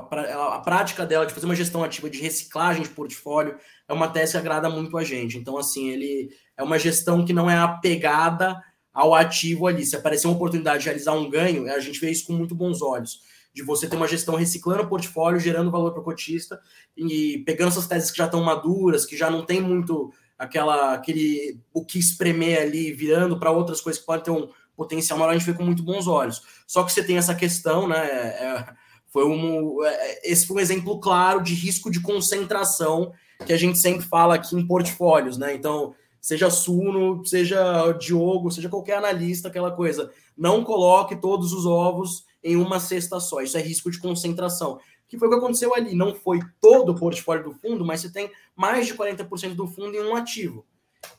[0.55, 3.57] a prática dela de fazer uma gestão ativa de reciclagem de portfólio
[3.89, 5.39] é uma tese que agrada muito a gente.
[5.39, 6.29] Então, assim, ele
[6.59, 9.85] é uma gestão que não é apegada ao ativo ali.
[9.85, 12.83] Se aparecer uma oportunidade de realizar um ganho, a gente vê isso com muito bons
[12.83, 13.23] olhos.
[13.57, 16.61] De você ter uma gestão reciclando o portfólio, gerando valor para o cotista
[16.95, 21.59] e pegando essas teses que já estão maduras, que já não tem muito aquela aquele
[21.73, 25.39] o que espremer ali, virando para outras coisas que podem ter um potencial maior, a
[25.39, 26.43] gente vê com muito bons olhos.
[26.67, 28.07] Só que você tem essa questão, né?
[28.07, 28.75] É,
[29.07, 33.15] foi um, é, esse foi um exemplo claro de risco de concentração
[33.47, 35.55] que a gente sempre fala aqui em portfólios, né?
[35.55, 40.13] Então, seja Suno, seja Diogo, seja qualquer analista, aquela coisa.
[40.37, 43.40] Não coloque todos os ovos em uma cesta só.
[43.40, 44.78] Isso é risco de concentração.
[45.09, 45.94] Que foi o que aconteceu ali.
[45.94, 49.97] Não foi todo o portfólio do fundo, mas você tem mais de 40% do fundo
[49.97, 50.64] em um ativo.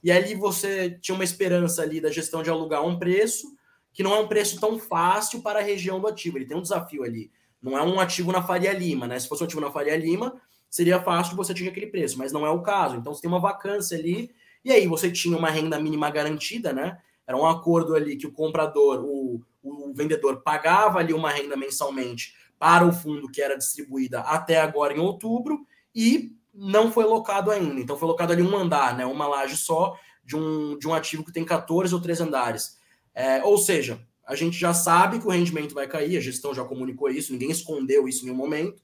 [0.02, 3.56] E ali você tinha uma esperança ali da gestão de alugar um preço,
[3.94, 6.38] que não é um preço tão fácil para a região do ativo.
[6.38, 7.30] Ele tem um desafio ali.
[7.62, 9.20] Não é um ativo na Faria Lima, né?
[9.20, 12.46] Se fosse um ativo na Faria Lima, seria fácil você atingir aquele preço, mas não
[12.46, 12.96] é o caso.
[12.96, 14.32] Então você tem uma vacância ali,
[14.64, 17.00] e aí você tinha uma renda mínima garantida, né?
[17.26, 22.34] Era um acordo ali que o comprador, o, o vendedor pagava ali uma renda mensalmente
[22.60, 27.80] para o fundo que era distribuída até agora em outubro, e não foi locado ainda.
[27.80, 29.06] Então foi locado ali um andar, né?
[29.06, 32.78] Uma laje só de um, de um ativo que tem 14 ou 3 andares.
[33.14, 36.64] É, ou seja, a gente já sabe que o rendimento vai cair, a gestão já
[36.64, 38.82] comunicou isso, ninguém escondeu isso em nenhum momento.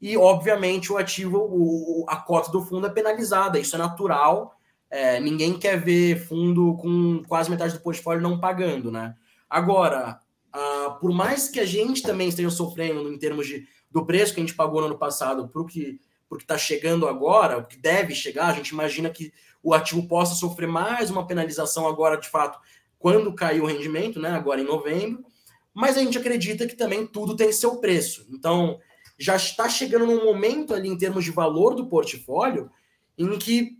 [0.00, 4.56] E, obviamente, o ativo, o, a cota do fundo é penalizada, isso é natural.
[4.90, 9.14] É, ninguém quer ver fundo com quase metade do portfólio não pagando, né?
[9.50, 10.20] Agora,
[10.54, 14.40] uh, por mais que a gente também esteja sofrendo em termos de, do preço que
[14.40, 17.76] a gente pagou no ano passado para o que porque está chegando agora, o que
[17.76, 22.28] deve chegar, a gente imagina que o ativo possa sofrer mais uma penalização agora, de
[22.28, 22.56] fato,
[23.00, 24.30] quando cair o rendimento, né?
[24.30, 25.24] Agora em novembro.
[25.74, 28.28] Mas a gente acredita que também tudo tem seu preço.
[28.30, 28.78] Então,
[29.18, 32.70] já está chegando num momento ali em termos de valor do portfólio
[33.18, 33.76] em que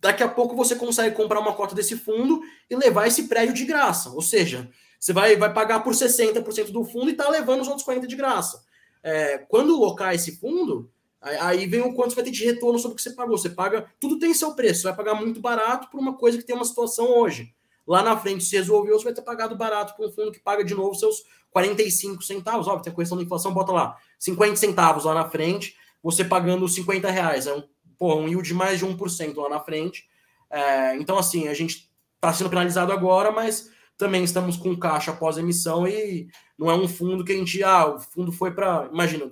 [0.00, 2.40] daqui a pouco você consegue comprar uma cota desse fundo
[2.70, 4.10] e levar esse prédio de graça.
[4.10, 7.86] Ou seja, você vai, vai pagar por 60% do fundo e está levando os outros
[7.86, 8.64] 40% de graça.
[9.02, 10.90] É, quando locar esse fundo,
[11.20, 13.36] Aí vem o quanto você vai ter de retorno sobre o que você pagou.
[13.36, 14.82] Você paga, tudo tem seu preço.
[14.82, 17.52] Você vai pagar muito barato por uma coisa que tem uma situação hoje.
[17.86, 20.62] Lá na frente, se resolveu, você vai ter pagado barato por um fundo que paga
[20.62, 22.68] de novo seus 45 centavos.
[22.68, 26.68] Óbvio, tem a questão da inflação, bota lá 50 centavos lá na frente, você pagando
[26.68, 27.46] 50 reais.
[27.46, 27.64] É um,
[27.98, 30.08] porra, um yield de mais de 1% lá na frente.
[30.50, 35.36] É, então, assim, a gente está sendo penalizado agora, mas também estamos com caixa após
[35.36, 37.62] emissão e não é um fundo que a gente.
[37.64, 38.88] Ah, o fundo foi para.
[38.92, 39.28] Imagina,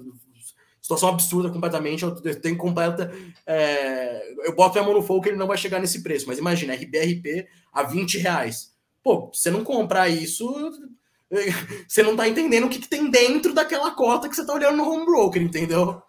[0.82, 2.04] situação absurda completamente.
[2.04, 3.12] Eu tenho completa.
[3.46, 6.38] É, eu boto a mão no fogo que ele não vai chegar nesse preço, mas
[6.38, 8.74] imagina, RBRP a 20 reais.
[9.02, 10.52] Pô, você não comprar isso,
[11.86, 14.76] você não tá entendendo o que, que tem dentro daquela cota que você tá olhando
[14.76, 16.02] no home broker, entendeu?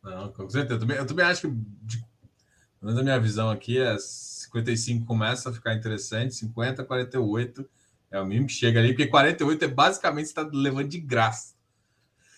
[0.00, 0.74] Não, com certeza.
[0.74, 1.58] Eu também, eu também acho que, pelo
[2.82, 3.96] menos a minha visão aqui, é
[4.54, 7.68] 55 começa a ficar interessante, 50, 48
[8.10, 11.54] é o mínimo que chega ali, porque 48 é basicamente você tá levando de graça.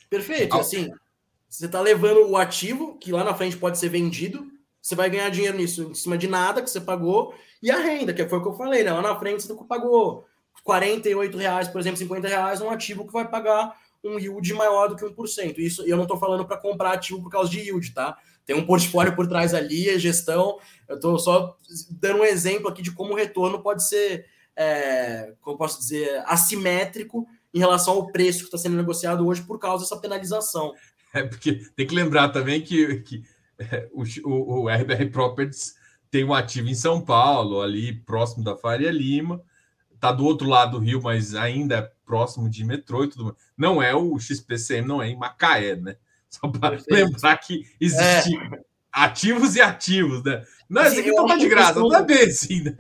[0.09, 0.91] Perfeito, assim,
[1.49, 4.51] você está levando o ativo, que lá na frente pode ser vendido,
[4.81, 8.15] você vai ganhar dinheiro nisso, em cima de nada que você pagou, e a renda,
[8.15, 8.93] que foi o que eu falei, né?
[8.93, 10.27] Lá na frente você pagou
[10.65, 14.97] 48 reais, por exemplo, 50 reais, um ativo que vai pagar um yield maior do
[14.97, 15.59] que 1%.
[15.59, 18.17] Isso eu não estou falando para comprar ativo por causa de yield, tá?
[18.47, 20.59] Tem um portfólio por trás ali, a gestão.
[20.89, 21.57] Eu estou só
[21.91, 24.25] dando um exemplo aqui de como o retorno pode ser,
[24.55, 29.59] é, como posso dizer, assimétrico em relação ao preço que está sendo negociado hoje por
[29.59, 30.73] causa dessa penalização.
[31.13, 33.25] É porque tem que lembrar também que, que
[33.59, 35.75] é, o, o, o RBR Properties
[36.11, 39.43] tem um ativo em São Paulo, ali próximo da Faria Lima,
[39.95, 43.37] está do outro lado do rio, mas ainda é próximo de metrô e tudo mais.
[43.57, 45.97] Não é o XPCM, não é em Macaé, né?
[46.41, 48.61] Só para lembrar que existe é.
[48.93, 50.43] ativos e ativos, né?
[50.69, 52.75] Não, assim, esse aqui não tá de graça, não tá bem assim, né?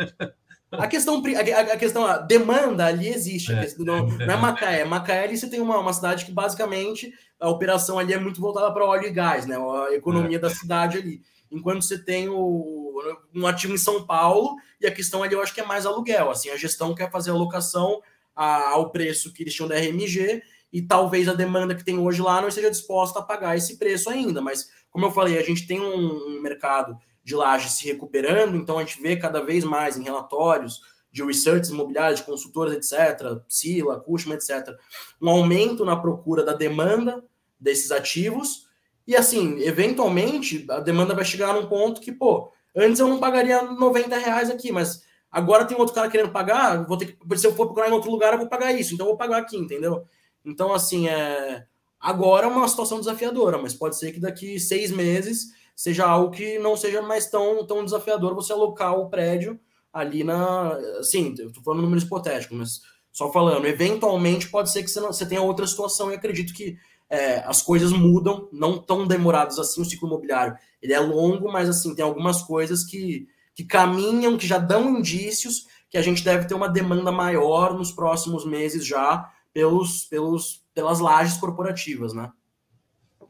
[0.72, 3.52] A questão, a, questão, a demanda ali existe.
[3.52, 3.66] É.
[3.78, 4.84] Não, não, é Macaé.
[4.84, 8.72] Macaé ali você tem uma, uma cidade que basicamente a operação ali é muito voltada
[8.72, 9.56] para óleo e gás, né?
[9.56, 10.40] A economia é.
[10.40, 11.22] da cidade ali.
[11.50, 13.00] Enquanto você tem o,
[13.34, 16.30] um ativo em São Paulo e a questão ali eu acho que é mais aluguel.
[16.30, 18.02] Assim, a gestão quer fazer a locação
[18.34, 20.42] a, ao preço que eles tinham da RMG
[20.72, 24.10] e talvez a demanda que tem hoje lá não esteja disposta a pagar esse preço
[24.10, 24.40] ainda.
[24.40, 28.78] Mas, como eu falei, a gente tem um, um mercado de laje se recuperando, então
[28.78, 33.98] a gente vê cada vez mais em relatórios de research imobiliários, de consultoras, etc., Sila,
[33.98, 34.76] Cushman, etc.,
[35.20, 37.24] um aumento na procura da demanda
[37.58, 38.66] desses ativos,
[39.06, 43.62] e assim, eventualmente, a demanda vai chegar num ponto que, pô, antes eu não pagaria
[43.62, 47.54] 90 reais aqui, mas agora tem outro cara querendo pagar, vou ter que, se eu
[47.54, 50.04] for procurar em outro lugar, eu vou pagar isso, então eu vou pagar aqui, entendeu?
[50.46, 51.66] Então, assim, é,
[52.00, 56.58] agora é uma situação desafiadora, mas pode ser que daqui seis meses seja algo que
[56.58, 59.58] não seja mais tão, tão desafiador você alocar o prédio
[59.92, 60.78] ali na.
[61.02, 62.80] Sim, eu estou falando números hipotéticos, mas
[63.12, 66.76] só falando, eventualmente pode ser que você, não, você tenha outra situação e acredito que
[67.08, 70.56] é, as coisas mudam, não tão demoradas assim, o ciclo imobiliário.
[70.82, 75.66] Ele é longo, mas assim, tem algumas coisas que, que caminham, que já dão indícios
[75.88, 81.00] que a gente deve ter uma demanda maior nos próximos meses já pelos, pelos, pelas
[81.00, 82.30] lajes corporativas, né?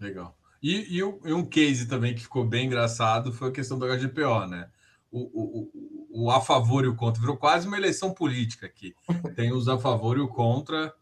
[0.00, 0.36] Legal.
[0.60, 4.68] E, e, um case também que ficou bem engraçado foi a questão do HGPO, né?
[5.08, 8.92] O, o, o, a favor e o contra virou quase uma eleição política aqui.
[9.36, 10.92] Tem os a favor e o contra.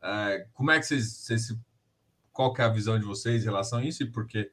[0.00, 1.52] É, como é que vocês, vocês.
[2.32, 4.52] Qual que é a visão de vocês em relação a isso e por quê?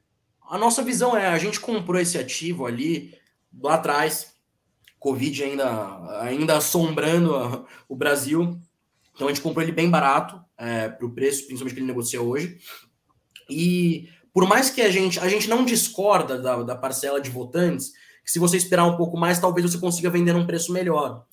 [0.50, 3.16] A nossa visão é: a gente comprou esse ativo ali
[3.56, 4.34] lá atrás,
[4.98, 8.60] Covid ainda, ainda assombrando o Brasil.
[9.18, 12.22] Então a gente comprou ele bem barato é, para o preço, principalmente que ele negocia
[12.22, 12.56] hoje.
[13.50, 17.90] E por mais que a gente, a gente não discorda da, da parcela de votantes,
[18.24, 21.24] que se você esperar um pouco mais, talvez você consiga vender num preço melhor.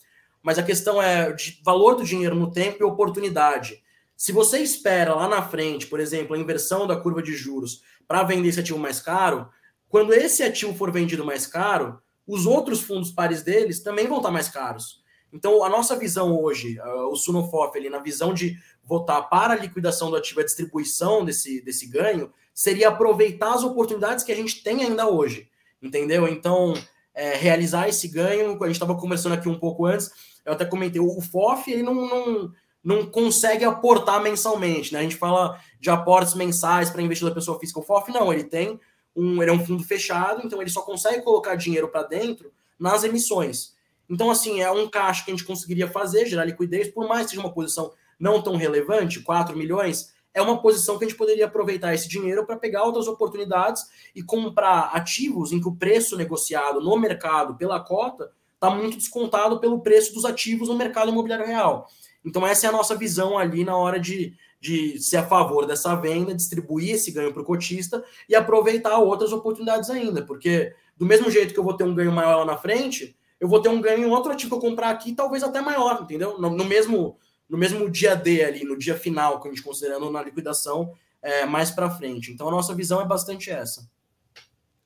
[0.41, 3.83] Mas a questão é de valor do dinheiro no tempo e oportunidade.
[4.17, 8.23] Se você espera lá na frente, por exemplo, a inversão da curva de juros para
[8.23, 9.47] vender esse ativo mais caro,
[9.87, 14.31] quando esse ativo for vendido mais caro, os outros fundos pares deles também vão estar
[14.31, 15.04] mais caros.
[15.31, 20.09] Então, a nossa visão hoje, o Sunofof, ali, na visão de votar para a liquidação
[20.09, 24.63] do ativo e a distribuição desse, desse ganho, seria aproveitar as oportunidades que a gente
[24.63, 25.49] tem ainda hoje,
[25.81, 26.27] entendeu?
[26.27, 26.73] Então,
[27.13, 30.11] é, realizar esse ganho, a gente estava conversando aqui um pouco antes,
[30.45, 32.51] eu até comentei, o FOF ele não, não,
[32.83, 34.99] não consegue aportar mensalmente, né?
[34.99, 38.79] A gente fala de aportes mensais para investidor pessoa física, o FOF não, ele tem
[39.15, 43.03] um, ele é um fundo fechado, então ele só consegue colocar dinheiro para dentro nas
[43.03, 43.74] emissões.
[44.09, 47.31] Então, assim, é um caixa que a gente conseguiria fazer, gerar liquidez, por mais que
[47.31, 51.45] seja uma posição não tão relevante, 4 milhões, é uma posição que a gente poderia
[51.45, 53.83] aproveitar esse dinheiro para pegar outras oportunidades
[54.13, 59.59] e comprar ativos em que o preço negociado no mercado pela cota está muito descontado
[59.59, 61.87] pelo preço dos ativos no mercado imobiliário real.
[62.23, 65.95] Então, essa é a nossa visão ali na hora de, de ser a favor dessa
[65.95, 71.29] venda, distribuir esse ganho para o cotista e aproveitar outras oportunidades ainda, porque do mesmo
[71.29, 73.79] jeito que eu vou ter um ganho maior lá na frente, eu vou ter um
[73.79, 76.39] ganho em outro ativo que eu comprar aqui, talvez até maior, entendeu?
[76.39, 77.15] No, no mesmo
[77.47, 81.45] no mesmo dia D ali, no dia final, que a gente considerando na liquidação é,
[81.45, 82.31] mais para frente.
[82.31, 83.87] Então a nossa visão é bastante essa.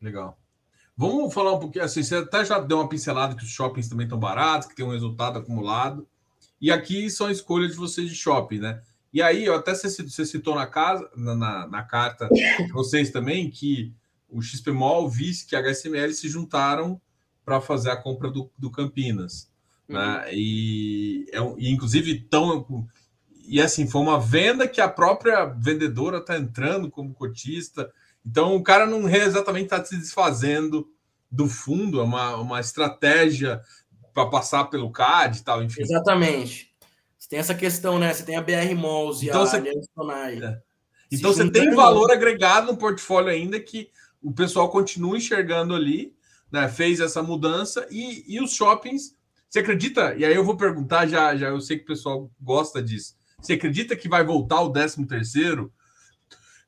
[0.02, 0.38] Legal.
[0.94, 4.04] Vamos falar um pouquinho assim, você até já deu uma pincelada que os shoppings também
[4.04, 6.06] estão baratos, que tem um resultado acumulado.
[6.60, 8.82] E aqui são escolhas de vocês de shopping, né?
[9.14, 12.28] E aí, até você, citou na casa, na, na, na carta
[12.74, 13.94] vocês também, que
[14.28, 17.02] o XPMOL, o Vice e a HSML se juntaram
[17.50, 19.50] para fazer a compra do, do Campinas.
[19.88, 19.98] Né?
[19.98, 20.34] Uhum.
[20.34, 22.88] E, é, e inclusive tão
[23.48, 27.92] e assim foi uma venda que a própria vendedora está entrando como cotista.
[28.24, 30.88] Então o cara não exatamente está se desfazendo
[31.32, 33.62] do fundo, é uma, uma estratégia
[34.14, 35.82] para passar pelo CAD e tal, enfim.
[35.82, 36.72] Exatamente.
[37.18, 38.14] Você tem essa questão, né?
[38.14, 39.58] Você tem a BR Malls e então, a você...
[39.58, 39.88] Allianz
[40.44, 40.62] É.
[41.12, 43.90] Então você tem valor agregado no portfólio ainda que
[44.22, 46.14] o pessoal continua enxergando ali,
[46.52, 46.68] né?
[46.68, 49.18] Fez essa mudança e, e os shoppings
[49.50, 50.14] você acredita?
[50.16, 53.16] E aí eu vou perguntar, já, já eu sei que o pessoal gosta disso.
[53.42, 55.74] Você acredita que vai voltar o 13 terceiro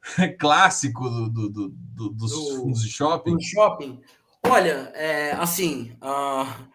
[0.40, 3.36] clássico do, do, do, do dos do, fundos de shopping?
[3.36, 4.02] Do shopping.
[4.44, 6.66] Olha, é, assim, uh,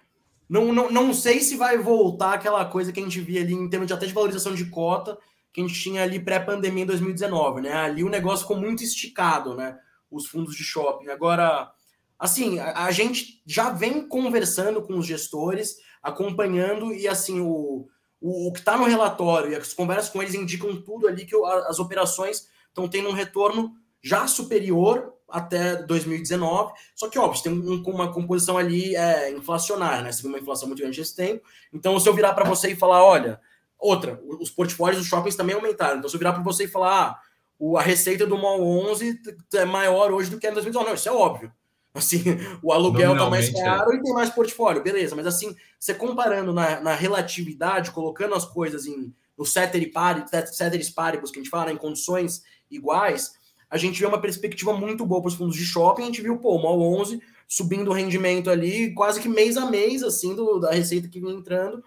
[0.49, 3.69] não, não, não sei se vai voltar aquela coisa que a gente via ali em
[3.69, 5.19] termos de até de valorização de cota,
[5.53, 7.73] que a gente tinha ali pré-pandemia em 2019, né?
[7.73, 9.77] Ali o negócio ficou muito esticado, né?
[10.09, 11.09] Os fundos de shopping.
[11.09, 11.73] Agora,
[12.19, 17.87] assim, a, a gente já vem conversando com os gestores, acompanhando, e assim, o,
[18.21, 21.37] o, o que está no relatório e as conversas com eles indicam tudo ali que
[21.67, 26.73] as operações estão tendo um retorno já superior até 2019.
[26.95, 30.13] Só que, óbvio, tem um, uma composição ali é, inflacionária, né?
[30.13, 31.45] Você uma inflação muito grande esse tempo.
[31.73, 33.41] Então, se eu virar para você e falar, olha,
[33.79, 35.99] outra, os portfólios dos shoppings também aumentaram.
[35.99, 37.21] Então, se eu virar para você e falar,
[37.61, 39.21] ah, a receita do Mall 11
[39.55, 40.89] é maior hoje do que em 2019.
[40.89, 41.53] Não, isso é óbvio.
[41.97, 42.23] Assim,
[42.63, 43.53] o aluguel tá mais é.
[43.53, 43.97] caro é.
[43.97, 45.17] e tem mais portfólio, beleza.
[45.17, 50.89] Mas assim, você comparando na, na relatividade, colocando as coisas em no ceteris paribus, ceteris
[50.89, 53.33] paribus, que a gente fala, né, em condições iguais,
[53.69, 56.03] a gente vê uma perspectiva muito boa para os fundos de shopping.
[56.03, 59.67] A gente viu, pô, o Mall 11 subindo o rendimento ali, quase que mês a
[59.71, 61.83] mês, assim, do, da receita que vinha entrando.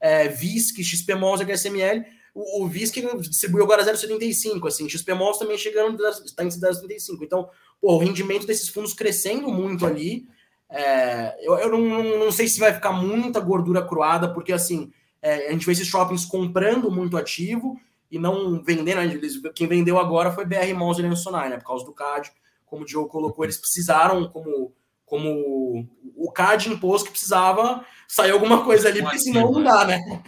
[0.00, 2.04] É, VISC, XP Malls, HSML.
[2.34, 7.18] O, o VISC distribuiu agora 0,75, assim, XP Malls também chegando, está em 0,75.
[7.22, 7.48] Então,
[7.82, 10.28] pô, o rendimento desses fundos crescendo muito ali.
[10.70, 15.48] É, eu, eu não, não, sei se vai ficar muita gordura cruada, porque assim, é,
[15.48, 17.78] a gente vê esses shoppings comprando muito ativo
[18.08, 19.00] e não vendendo.
[19.52, 21.56] Quem vendeu agora foi BR Malls e Sonai, né?
[21.58, 22.32] Por causa do CAD,
[22.64, 24.72] como o Diogo colocou, eles precisaram, como,
[25.04, 30.22] como o CAD impôs que precisava sair alguma coisa ali, porque senão não dá, né?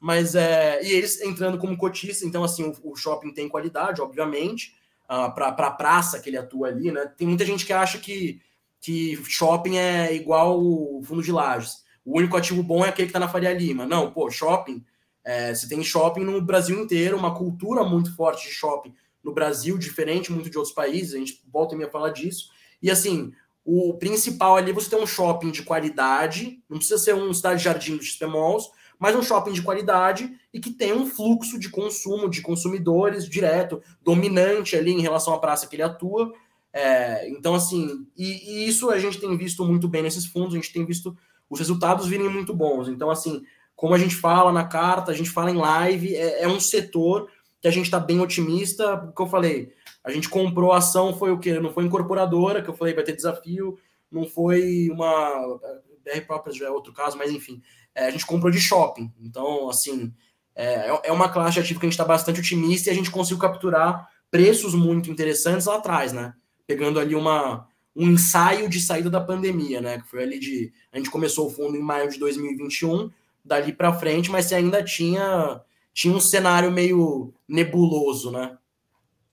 [0.00, 0.82] Mas é.
[0.82, 4.74] E eles entrando como cotista, então assim, o, o shopping tem qualidade, obviamente,
[5.04, 7.06] uh, para a praça que ele atua ali, né?
[7.16, 8.40] Tem muita gente que acha que,
[8.80, 10.60] que shopping é igual
[11.02, 11.82] fundo de lajes.
[12.04, 13.86] O único ativo bom é aquele que está na Faria Lima.
[13.86, 14.84] Não, pô, shopping
[15.24, 19.78] é, você tem shopping no Brasil inteiro, uma cultura muito forte de shopping no Brasil,
[19.78, 22.50] diferente muito de outros países, a gente volta e meia falar disso.
[22.82, 23.32] E assim,
[23.64, 27.62] o principal ali é você tem um shopping de qualidade, não precisa ser um cidade
[27.62, 28.70] jardim do XP Malls,
[29.02, 33.82] mas um shopping de qualidade e que tem um fluxo de consumo, de consumidores direto,
[34.00, 36.32] dominante ali em relação à praça que ele atua.
[36.72, 40.56] É, então, assim, e, e, isso a gente tem visto muito bem nesses fundos, a
[40.56, 41.18] gente tem visto
[41.50, 42.86] os resultados virem muito bons.
[42.86, 43.42] Então, assim,
[43.74, 47.28] como a gente fala na carta, a gente fala em live, é, é um setor
[47.60, 49.72] que a gente está bem otimista, porque eu falei,
[50.04, 51.58] a gente comprou a ação, foi o quê?
[51.58, 53.76] Não foi incorporadora, que eu falei, vai ter desafio,
[54.08, 55.58] não foi uma.
[56.04, 57.60] BR Properties já é outro caso, mas enfim,
[57.94, 59.12] é, a gente comprou de shopping.
[59.20, 60.12] Então, assim,
[60.54, 63.38] é, é uma classe ativa que a gente está bastante otimista e a gente conseguiu
[63.38, 66.34] capturar preços muito interessantes lá atrás, né?
[66.66, 70.00] Pegando ali uma, um ensaio de saída da pandemia, né?
[70.00, 70.72] Que foi ali de.
[70.92, 73.10] A gente começou o fundo em maio de 2021
[73.44, 75.60] dali para frente, mas você ainda tinha,
[75.92, 78.56] tinha um cenário meio nebuloso, né?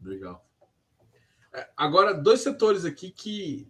[0.01, 0.45] Legal.
[1.53, 3.67] É, agora, dois setores aqui que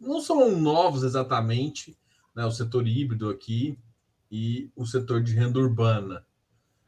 [0.00, 1.96] não são novos exatamente,
[2.34, 2.44] né?
[2.46, 3.78] O setor híbrido aqui
[4.30, 6.24] e o setor de renda urbana.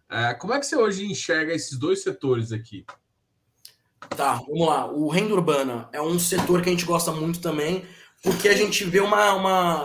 [0.09, 2.85] É, como é que você hoje enxerga esses dois setores aqui?
[4.17, 4.91] Tá, vamos lá.
[4.91, 7.85] O renda urbana é um setor que a gente gosta muito também,
[8.23, 9.85] porque a gente vê uma, uma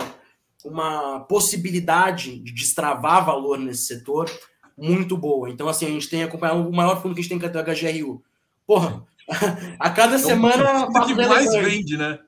[0.65, 4.29] uma possibilidade de destravar valor nesse setor
[4.77, 5.49] muito boa.
[5.49, 7.49] Então, assim, a gente tem acompanhado o maior fundo que a gente tem que é
[7.49, 8.23] o HGRU.
[8.65, 9.03] Porra,
[9.79, 10.85] a cada é semana.
[10.87, 12.19] O que mais vende, né?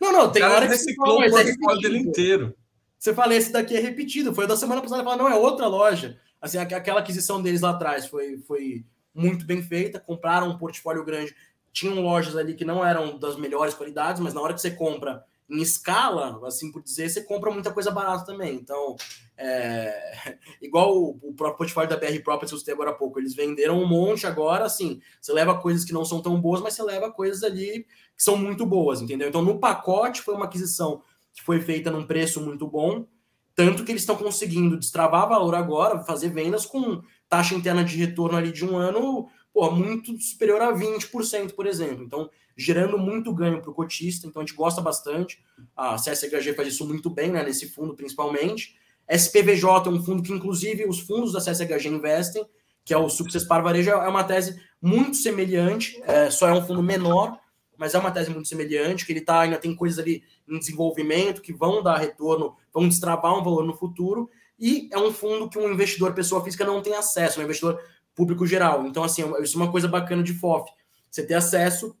[0.00, 2.54] Não, não, tem hora que reciclou o portfólio dele inteiro.
[2.98, 4.34] Você fala, esse daqui é repetido.
[4.34, 6.18] Foi da semana passada, fala, não, é outra loja.
[6.40, 8.84] Assim, aquela aquisição deles lá atrás foi, foi
[9.14, 10.00] muito bem feita.
[10.00, 11.34] Compraram um portfólio grande.
[11.72, 15.24] Tinham lojas ali que não eram das melhores qualidades, mas na hora que você compra
[15.48, 18.54] em escala, assim por dizer, você compra muita coisa barata também.
[18.54, 18.96] Então,
[19.36, 23.34] é, igual o, próprio portfólio da BR Properties que eu citei agora há pouco, eles
[23.34, 26.82] venderam um monte agora, assim, você leva coisas que não são tão boas, mas você
[26.82, 27.86] leva coisas ali
[28.16, 29.28] que são muito boas, entendeu?
[29.28, 31.02] Então, no pacote foi uma aquisição
[31.36, 33.06] que foi feita num preço muito bom,
[33.54, 38.36] tanto que eles estão conseguindo destravar valor agora, fazer vendas com taxa interna de retorno
[38.36, 42.02] ali de um ano, pô, muito superior a 20%, por exemplo.
[42.02, 45.42] Então, gerando muito ganho para o cotista, então a gente gosta bastante.
[45.76, 48.76] A CSHG faz isso muito bem, né, nesse fundo principalmente.
[49.08, 52.44] SPVJ é um fundo que, inclusive, os fundos da CSHG investem,
[52.84, 56.64] que é o Success Par Varejo, é uma tese muito semelhante, é, só é um
[56.64, 57.38] fundo menor,
[57.78, 61.42] mas é uma tese muito semelhante, que ele tá, ainda tem coisas ali em desenvolvimento
[61.42, 65.58] que vão dar retorno, vão destravar um valor no futuro, e é um fundo que
[65.58, 67.80] um investidor, pessoa física, não tem acesso, um investidor
[68.14, 68.86] público geral.
[68.86, 70.70] Então, assim, isso é uma coisa bacana de FOF.
[71.10, 71.94] Você ter acesso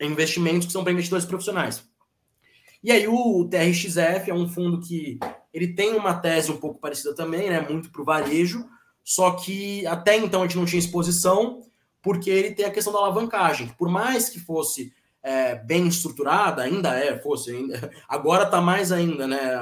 [0.00, 1.84] investimentos que são para investidores profissionais.
[2.82, 5.18] E aí o TRXF é um fundo que
[5.52, 8.64] ele tem uma tese um pouco parecida também, né, muito para o varejo,
[9.02, 11.62] só que até então a gente não tinha exposição,
[12.00, 13.68] porque ele tem a questão da alavancagem.
[13.76, 14.92] Por mais que fosse
[15.22, 19.54] é, bem estruturada, ainda é, fosse, ainda, agora está mais ainda, né,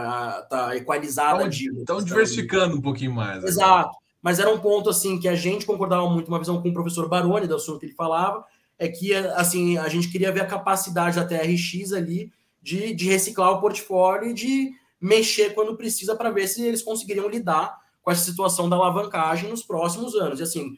[0.42, 1.48] está equalizada.
[1.48, 3.42] Estão diversificando um pouquinho mais.
[3.44, 3.96] Exato.
[4.22, 7.08] mas era um ponto assim que a gente concordava muito, uma visão com o professor
[7.08, 8.44] Baroni, do assunto que ele falava,
[8.78, 12.30] é que assim a gente queria ver a capacidade da TRX ali
[12.62, 17.28] de, de reciclar o portfólio e de mexer quando precisa para ver se eles conseguiriam
[17.28, 20.40] lidar com essa situação da alavancagem nos próximos anos.
[20.40, 20.76] E assim,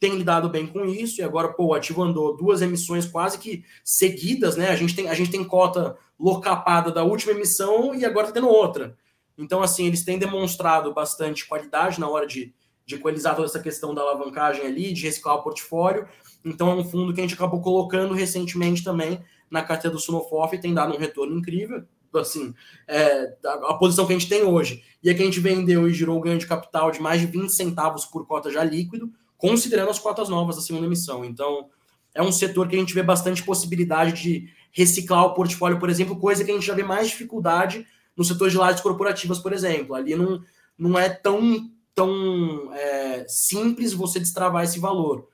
[0.00, 3.62] tem lidado bem com isso, e agora, pô, o ativo andou duas emissões quase que
[3.84, 4.70] seguidas, né?
[4.70, 8.48] A gente tem, a gente tem cota locapada da última emissão e agora tá tendo
[8.48, 8.96] outra.
[9.36, 12.54] Então, assim, eles têm demonstrado bastante qualidade na hora de,
[12.86, 16.08] de equalizar toda essa questão da alavancagem ali, de reciclar o portfólio.
[16.42, 20.54] Então, é um fundo que a gente acabou colocando recentemente também na carteira do Sunofof
[20.54, 21.84] e tem dado um retorno incrível.
[22.14, 22.54] Assim,
[22.88, 24.82] é, a, a, posição que a gente tem hoje.
[25.02, 27.50] E a que a gente vendeu e girou ganho de capital de mais de 20
[27.50, 31.24] centavos por cota já líquido considerando as cotas novas da segunda emissão.
[31.24, 31.70] Então,
[32.14, 36.18] é um setor que a gente vê bastante possibilidade de reciclar o portfólio, por exemplo,
[36.18, 37.86] coisa que a gente já vê mais dificuldade
[38.16, 39.94] no setor de lajes corporativas, por exemplo.
[39.94, 40.42] Ali não,
[40.78, 45.28] não é tão, tão é, simples você destravar esse valor.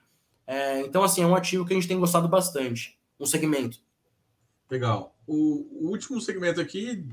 [0.45, 3.79] É, então, assim, é um ativo que a gente tem gostado bastante, um segmento.
[4.69, 5.15] Legal.
[5.25, 7.05] O, último segmento aqui,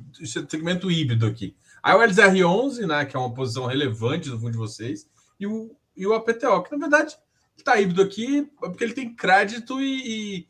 [0.49, 1.57] segmento híbrido aqui.
[1.85, 6.07] O LZR11, né, que é uma posição relevante no fundo de vocês, e o e
[6.07, 7.17] o APTO, que na verdade
[7.57, 10.47] está híbrido aqui porque ele tem crédito e,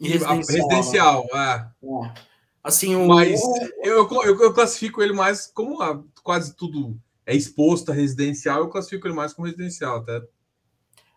[0.00, 0.36] e, e residencial.
[0.36, 1.66] residencial é.
[2.06, 2.28] É.
[2.62, 3.06] Assim, o...
[3.06, 3.40] Mas
[3.82, 8.68] eu, eu, eu, classifico ele mais como ah, quase tudo é exposto a residencial, eu
[8.68, 10.22] classifico ele mais como residencial, até.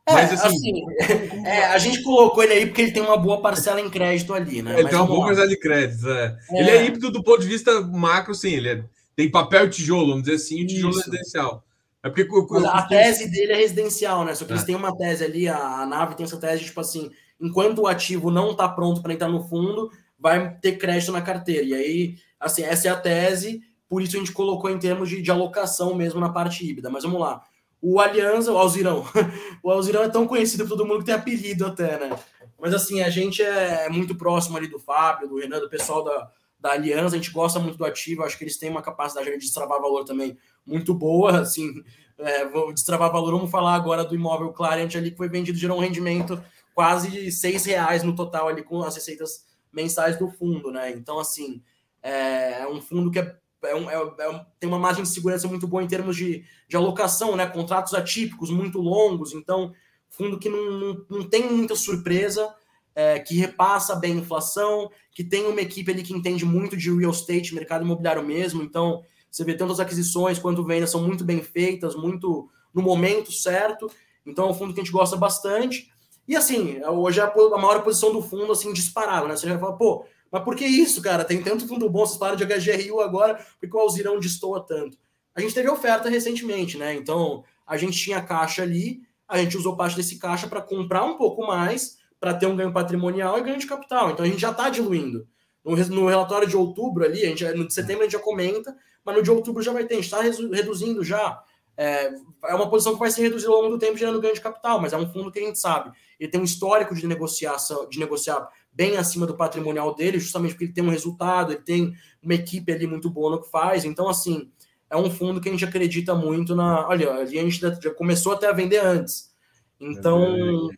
[0.06, 3.40] É, Mas, assim, assim é, a gente colocou ele aí porque ele tem uma boa
[3.42, 4.74] parcela em crédito ali, né?
[4.74, 6.38] Ele Mas tem uma boa parcela de crédito, é.
[6.52, 8.54] Ele é híbrido do ponto de vista macro, sim.
[8.54, 8.84] Ele é,
[9.16, 11.10] tem papel e tijolo, vamos dizer assim, e tijolo Isso.
[11.10, 11.64] residencial.
[12.04, 12.28] É porque
[12.68, 14.34] a tese dele é residencial, né?
[14.34, 14.56] Só que é.
[14.56, 17.88] eles têm uma tese ali, a, a, nave tem essa tese, tipo assim, enquanto o
[17.88, 21.64] ativo não está pronto para entrar no fundo, vai ter crédito na carteira.
[21.64, 25.22] E aí, assim, essa é a tese, por isso a gente colocou em termos de,
[25.22, 26.90] de alocação mesmo na parte híbrida.
[26.90, 27.44] Mas vamos lá.
[27.80, 29.06] O Aliança, o Alzirão.
[29.62, 32.18] o Alzirão é tão conhecido por todo mundo que tem apelido até, né?
[32.60, 36.32] Mas assim, a gente é muito próximo ali do Fábio, do Renan, do pessoal da,
[36.62, 39.38] da Aliança, a gente gosta muito do ativo, acho que eles têm uma capacidade de
[39.38, 41.84] destravar valor também muito boa, assim,
[42.20, 45.78] é, vou destravar valor, vamos falar agora do imóvel Clarent ali, que foi vendido, gerou
[45.78, 46.42] um rendimento
[46.76, 51.64] quase seis reais no total ali com as receitas mensais do fundo, né, então assim,
[52.04, 55.48] é, é um fundo que é, é um, é, é tem uma margem de segurança
[55.48, 59.74] muito boa em termos de, de alocação, né, contratos atípicos muito longos, então
[60.12, 62.54] fundo que não, não, não tem muita surpresa,
[62.96, 66.94] é, que repassa bem a inflação, que tem uma equipe ali que entende muito de
[66.94, 71.24] real estate, mercado imobiliário mesmo, então você vê tanto as aquisições quanto vendas são muito
[71.24, 73.90] bem feitas, muito no momento certo.
[74.26, 75.90] Então é um fundo que a gente gosta bastante.
[76.28, 79.36] E assim, hoje é a maior posição do fundo, assim, disparado, né?
[79.36, 81.24] Você já fala, pô, mas por que isso, cara?
[81.24, 84.98] Tem tanto fundo bom, vocês falaram de HGRU agora, porque o Alzirão destoa tanto.
[85.34, 86.94] A gente teve oferta recentemente, né?
[86.94, 91.18] Então, a gente tinha caixa ali, a gente usou parte desse caixa para comprar um
[91.18, 94.12] pouco mais, para ter um ganho patrimonial e ganho de capital.
[94.12, 95.28] Então, a gente já está diluindo.
[95.66, 98.76] No, no, relatório de outubro ali, a gente, no de setembro a gente já comenta,
[99.04, 101.44] mas no de outubro já vai ter, a gente está reduzindo já.
[101.76, 102.14] É,
[102.46, 104.80] é, uma posição que vai ser reduzida ao longo do tempo, gerando ganho de capital,
[104.80, 105.92] mas é um fundo que a gente sabe.
[106.20, 110.66] Ele tem um histórico de negociação, de negociar bem acima do patrimonial dele, justamente porque
[110.66, 113.84] ele tem um resultado, ele tem uma equipe ali muito boa no que faz.
[113.84, 114.52] Então, assim,
[114.92, 116.88] é um fundo que a gente acredita muito na.
[116.88, 119.32] Olha, ali a gente já começou até a vender antes.
[119.80, 120.70] Então,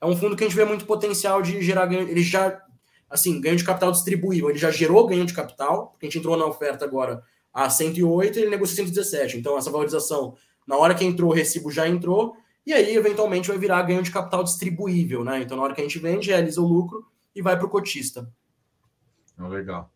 [0.00, 2.08] é um fundo que a gente vê muito potencial de gerar ganho.
[2.08, 2.60] Ele já,
[3.08, 6.36] assim, ganho de capital distribuível, ele já gerou ganho de capital, porque a gente entrou
[6.36, 7.22] na oferta agora
[7.56, 9.38] a 108 ele negocia 117.
[9.38, 10.36] Então, essa valorização,
[10.66, 12.36] na hora que entrou, o recibo já entrou,
[12.66, 15.40] e aí, eventualmente, vai virar ganho de capital distribuível, né?
[15.40, 18.30] Então, na hora que a gente vende, realiza o lucro e vai para o cotista.
[19.38, 19.90] Legal.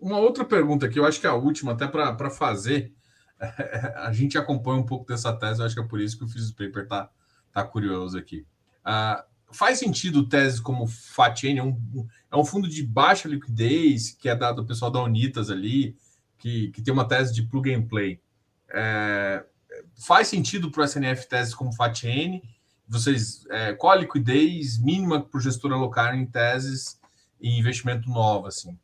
[0.00, 2.92] Uma outra pergunta que eu acho que é a última, até para fazer.
[3.96, 6.28] A gente acompanha um pouco dessa tese, eu acho que é por isso que o
[6.28, 7.10] Fiz Paper tá,
[7.50, 8.46] tá curioso aqui.
[8.86, 9.22] Uh,
[9.52, 11.76] faz sentido tese como Fatien, é um,
[12.30, 15.96] é um fundo de baixa liquidez que é dado ao pessoal da Unitas ali,
[16.38, 18.20] que, que tem uma tese de plug and play.
[18.70, 19.44] É,
[20.04, 22.42] faz sentido para o SNF teses como FATN?
[22.88, 26.98] Vocês, é, qual a liquidez mínima para o gestor alocar em teses
[27.40, 28.46] e investimento novo?
[28.46, 28.76] Assim?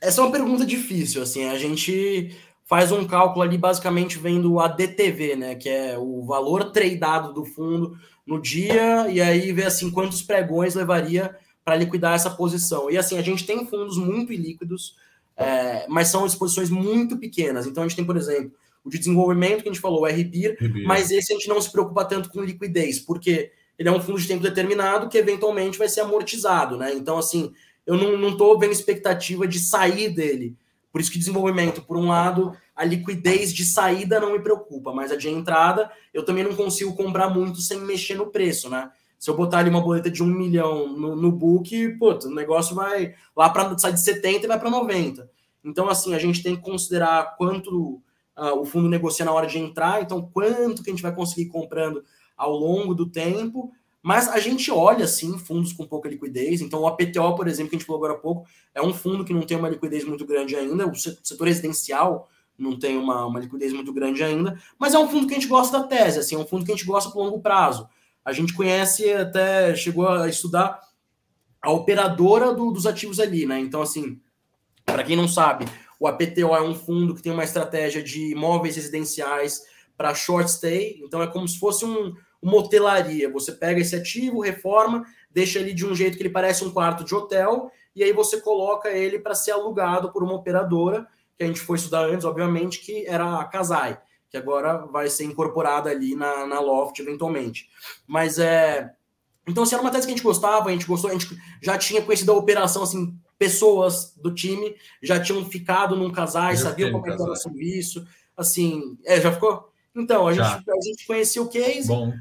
[0.00, 1.22] Essa é uma pergunta difícil.
[1.22, 6.22] Assim, a gente faz um cálculo ali basicamente vendo a DTV, né, que é o
[6.24, 7.98] valor tradeado do fundo
[8.28, 12.90] no dia, e aí vê assim quantos pregões levaria para liquidar essa posição.
[12.90, 14.96] E assim, a gente tem fundos muito ilíquidos,
[15.34, 17.66] é, mas são exposições muito pequenas.
[17.66, 18.52] Então a gente tem, por exemplo,
[18.84, 21.72] o de desenvolvimento que a gente falou, o RBIR, mas esse a gente não se
[21.72, 25.88] preocupa tanto com liquidez, porque ele é um fundo de tempo determinado que eventualmente vai
[25.88, 26.92] ser amortizado, né?
[26.92, 27.52] Então, assim,
[27.86, 30.54] eu não estou vendo expectativa de sair dele.
[30.92, 35.10] Por isso que desenvolvimento, por um lado, a liquidez de saída não me preocupa, mas
[35.10, 38.88] a de entrada eu também não consigo comprar muito sem mexer no preço, né?
[39.18, 42.76] Se eu botar ali uma boleta de um milhão no, no book, puta, o negócio
[42.76, 45.28] vai lá para sair de 70 e vai para 90.
[45.64, 48.00] Então, assim, a gente tem que considerar quanto
[48.36, 51.46] uh, o fundo negocia na hora de entrar, então quanto que a gente vai conseguir
[51.46, 52.04] comprando
[52.36, 53.72] ao longo do tempo.
[54.00, 56.60] Mas a gente olha, sim, fundos com pouca liquidez.
[56.60, 59.24] Então, o APTO, por exemplo, que a gente falou agora há pouco, é um fundo
[59.24, 60.86] que não tem uma liquidez muito grande ainda.
[60.86, 65.26] O setor residencial não tem uma, uma liquidez muito grande ainda, mas é um fundo
[65.26, 67.22] que a gente gosta da tese, assim, é um fundo que a gente gosta por
[67.22, 67.88] longo prazo.
[68.24, 70.80] A gente conhece até, chegou a estudar
[71.62, 73.58] a operadora do, dos ativos ali, né?
[73.58, 74.20] Então, assim,
[74.84, 75.66] para quem não sabe,
[76.00, 79.62] o APTO é um fundo que tem uma estratégia de imóveis residenciais
[79.96, 83.30] para short stay, então é como se fosse um, uma hotelaria.
[83.32, 87.04] Você pega esse ativo, reforma, deixa ele de um jeito que ele parece um quarto
[87.04, 91.06] de hotel, e aí você coloca ele para ser alugado por uma operadora,
[91.38, 93.98] que a gente foi estudar antes, obviamente, que era a Casai
[94.30, 97.68] que agora vai ser incorporada ali na, na Loft eventualmente.
[98.06, 98.92] Mas é.
[99.46, 101.28] Então, assim, era uma tese que a gente gostava, a gente gostou, a gente
[101.62, 106.92] já tinha conhecido a operação, assim, pessoas do time já tinham ficado num casais, sabiam
[106.92, 109.72] como era o serviço, assim, é, já ficou?
[109.94, 112.12] Então, a gente, a gente conhecia o case, Bom.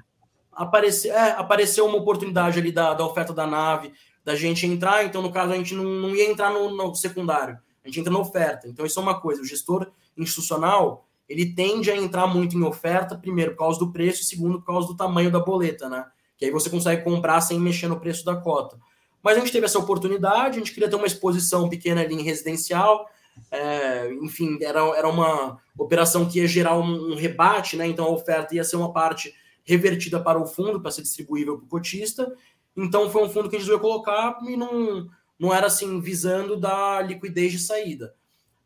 [0.53, 3.91] Apareceu, é, apareceu uma oportunidade ali da, da oferta da nave,
[4.23, 7.59] da gente entrar, então, no caso, a gente não, não ia entrar no, no secundário,
[7.87, 8.67] a gente entra na oferta.
[8.67, 13.17] Então, isso é uma coisa, o gestor institucional, ele tende a entrar muito em oferta,
[13.17, 16.05] primeiro por causa do preço, segundo por causa do tamanho da boleta, né?
[16.37, 18.77] Que aí você consegue comprar sem mexer no preço da cota.
[19.21, 22.21] Mas a gente teve essa oportunidade, a gente queria ter uma exposição pequena ali em
[22.21, 23.09] residencial,
[23.51, 27.87] é, enfim, era, era uma operação que ia gerar um, um, rebate, né?
[27.87, 29.33] Então a oferta ia ser uma parte
[29.63, 32.33] revertida para o fundo, para ser distribuível para o cotista.
[32.75, 35.09] Então foi um fundo que a gente resolveu colocar e não,
[35.39, 38.15] não era assim visando da liquidez de saída.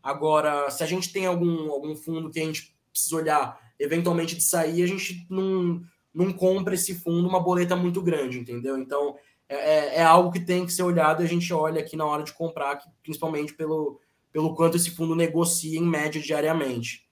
[0.01, 4.43] Agora, se a gente tem algum, algum fundo que a gente precisa olhar eventualmente de
[4.43, 5.81] sair, a gente não,
[6.13, 8.77] não compra esse fundo uma boleta muito grande, entendeu?
[8.77, 9.15] Então,
[9.47, 12.05] é, é, é algo que tem que ser olhado e a gente olha aqui na
[12.05, 13.99] hora de comprar, principalmente pelo,
[14.31, 17.05] pelo quanto esse fundo negocia em média diariamente.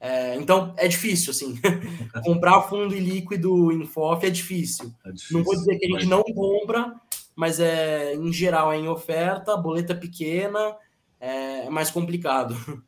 [0.00, 1.58] É, então, é difícil, assim.
[2.24, 4.92] comprar fundo líquido em FOF é difícil.
[5.04, 5.38] é difícil.
[5.38, 6.94] Não vou dizer que a gente não compra,
[7.34, 10.76] mas é, em geral é em oferta, boleta pequena,
[11.20, 12.56] é, é mais complicado.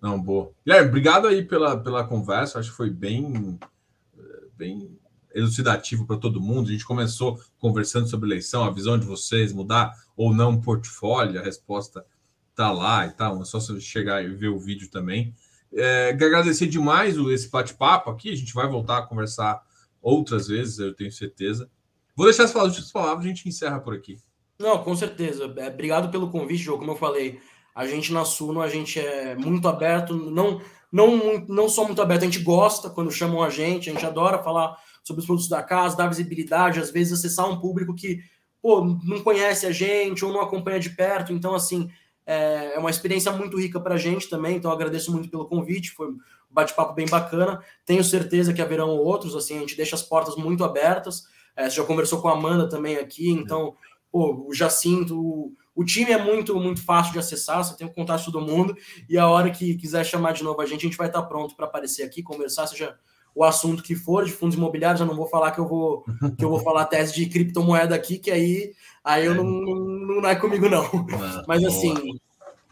[0.00, 0.52] Não, boa.
[0.64, 2.58] Guilherme, obrigado aí pela, pela conversa.
[2.58, 3.58] Acho que foi bem,
[4.56, 4.98] bem
[5.34, 6.68] elucidativo para todo mundo.
[6.68, 11.40] A gente começou conversando sobre eleição, a visão de vocês, mudar ou não o portfólio,
[11.40, 12.04] a resposta
[12.54, 13.40] tá lá e tal.
[13.40, 15.34] É só você chegar e ver o vídeo também.
[15.74, 18.30] É, agradecer demais esse bate-papo aqui.
[18.30, 19.62] A gente vai voltar a conversar
[20.00, 21.70] outras vezes, eu tenho certeza.
[22.14, 24.16] Vou deixar as palavras, as palavras a gente encerra por aqui.
[24.58, 25.52] Não, com certeza.
[25.56, 26.78] É, obrigado pelo convite, João.
[26.78, 27.40] Como eu falei,
[27.74, 30.60] a gente na Suno, a gente é muito aberto, não,
[30.90, 34.42] não, não só muito aberto, a gente gosta quando chamam a gente, a gente adora
[34.42, 38.20] falar sobre os produtos da casa, dar visibilidade, às vezes acessar um público que
[38.62, 41.32] pô, não conhece a gente ou não acompanha de perto.
[41.32, 41.90] Então, assim,
[42.24, 44.56] é, é uma experiência muito rica para a gente também.
[44.56, 47.60] Então, agradeço muito pelo convite, foi um bate-papo bem bacana.
[47.84, 51.24] Tenho certeza que haverão outros, assim, a gente deixa as portas muito abertas.
[51.56, 53.74] É, você já conversou com a Amanda também aqui, então
[54.10, 57.92] pô, o Jacinto, o, o time é muito muito fácil de acessar, você tem o
[57.92, 58.76] contato de todo mundo,
[59.08, 61.56] e a hora que quiser chamar de novo a gente, a gente vai estar pronto
[61.56, 62.96] para aparecer aqui, conversar, seja
[63.34, 66.04] o assunto que for de fundos imobiliários, eu não vou falar que eu vou
[66.36, 68.72] que eu vou falar tese de criptomoeda aqui, que aí
[69.02, 70.84] aí eu não, não, não é comigo não.
[70.84, 71.94] Ah, Mas assim,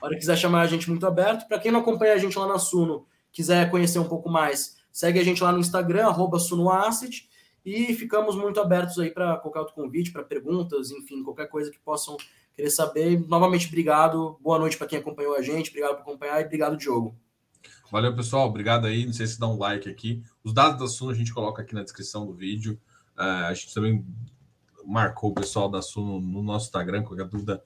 [0.00, 2.38] a hora que quiser chamar a gente muito aberto, para quem não acompanha a gente
[2.38, 7.29] lá na Suno, quiser conhecer um pouco mais, segue a gente lá no Instagram @sunoasset
[7.64, 11.78] e ficamos muito abertos aí para qualquer outro convite, para perguntas, enfim, qualquer coisa que
[11.78, 12.16] possam
[12.54, 13.20] querer saber.
[13.28, 14.38] Novamente, obrigado.
[14.40, 15.70] Boa noite para quem acompanhou a gente.
[15.70, 17.14] Obrigado por acompanhar e obrigado, Diogo.
[17.90, 18.46] Valeu, pessoal.
[18.46, 19.04] Obrigado aí.
[19.04, 20.22] Não sei se dá um like aqui.
[20.42, 22.80] Os dados da Suno a gente coloca aqui na descrição do vídeo.
[23.18, 24.06] Uh, a gente também
[24.86, 27.02] marcou o pessoal da Suno no nosso Instagram.
[27.02, 27.62] Qualquer dúvida,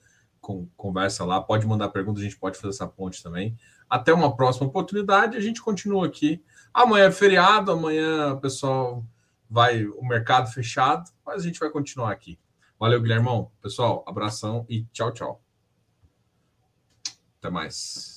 [0.77, 1.41] conversa lá.
[1.41, 3.57] Pode mandar pergunta, a gente pode fazer essa ponte também.
[3.89, 5.37] Até uma próxima oportunidade.
[5.37, 6.43] A gente continua aqui.
[6.73, 7.71] Amanhã é feriado.
[7.71, 9.05] Amanhã, pessoal
[9.49, 12.39] vai o mercado fechado, mas a gente vai continuar aqui.
[12.79, 13.51] Valeu, Guilhermão.
[13.63, 15.43] Pessoal, abração e tchau, tchau.
[17.39, 18.14] Até mais.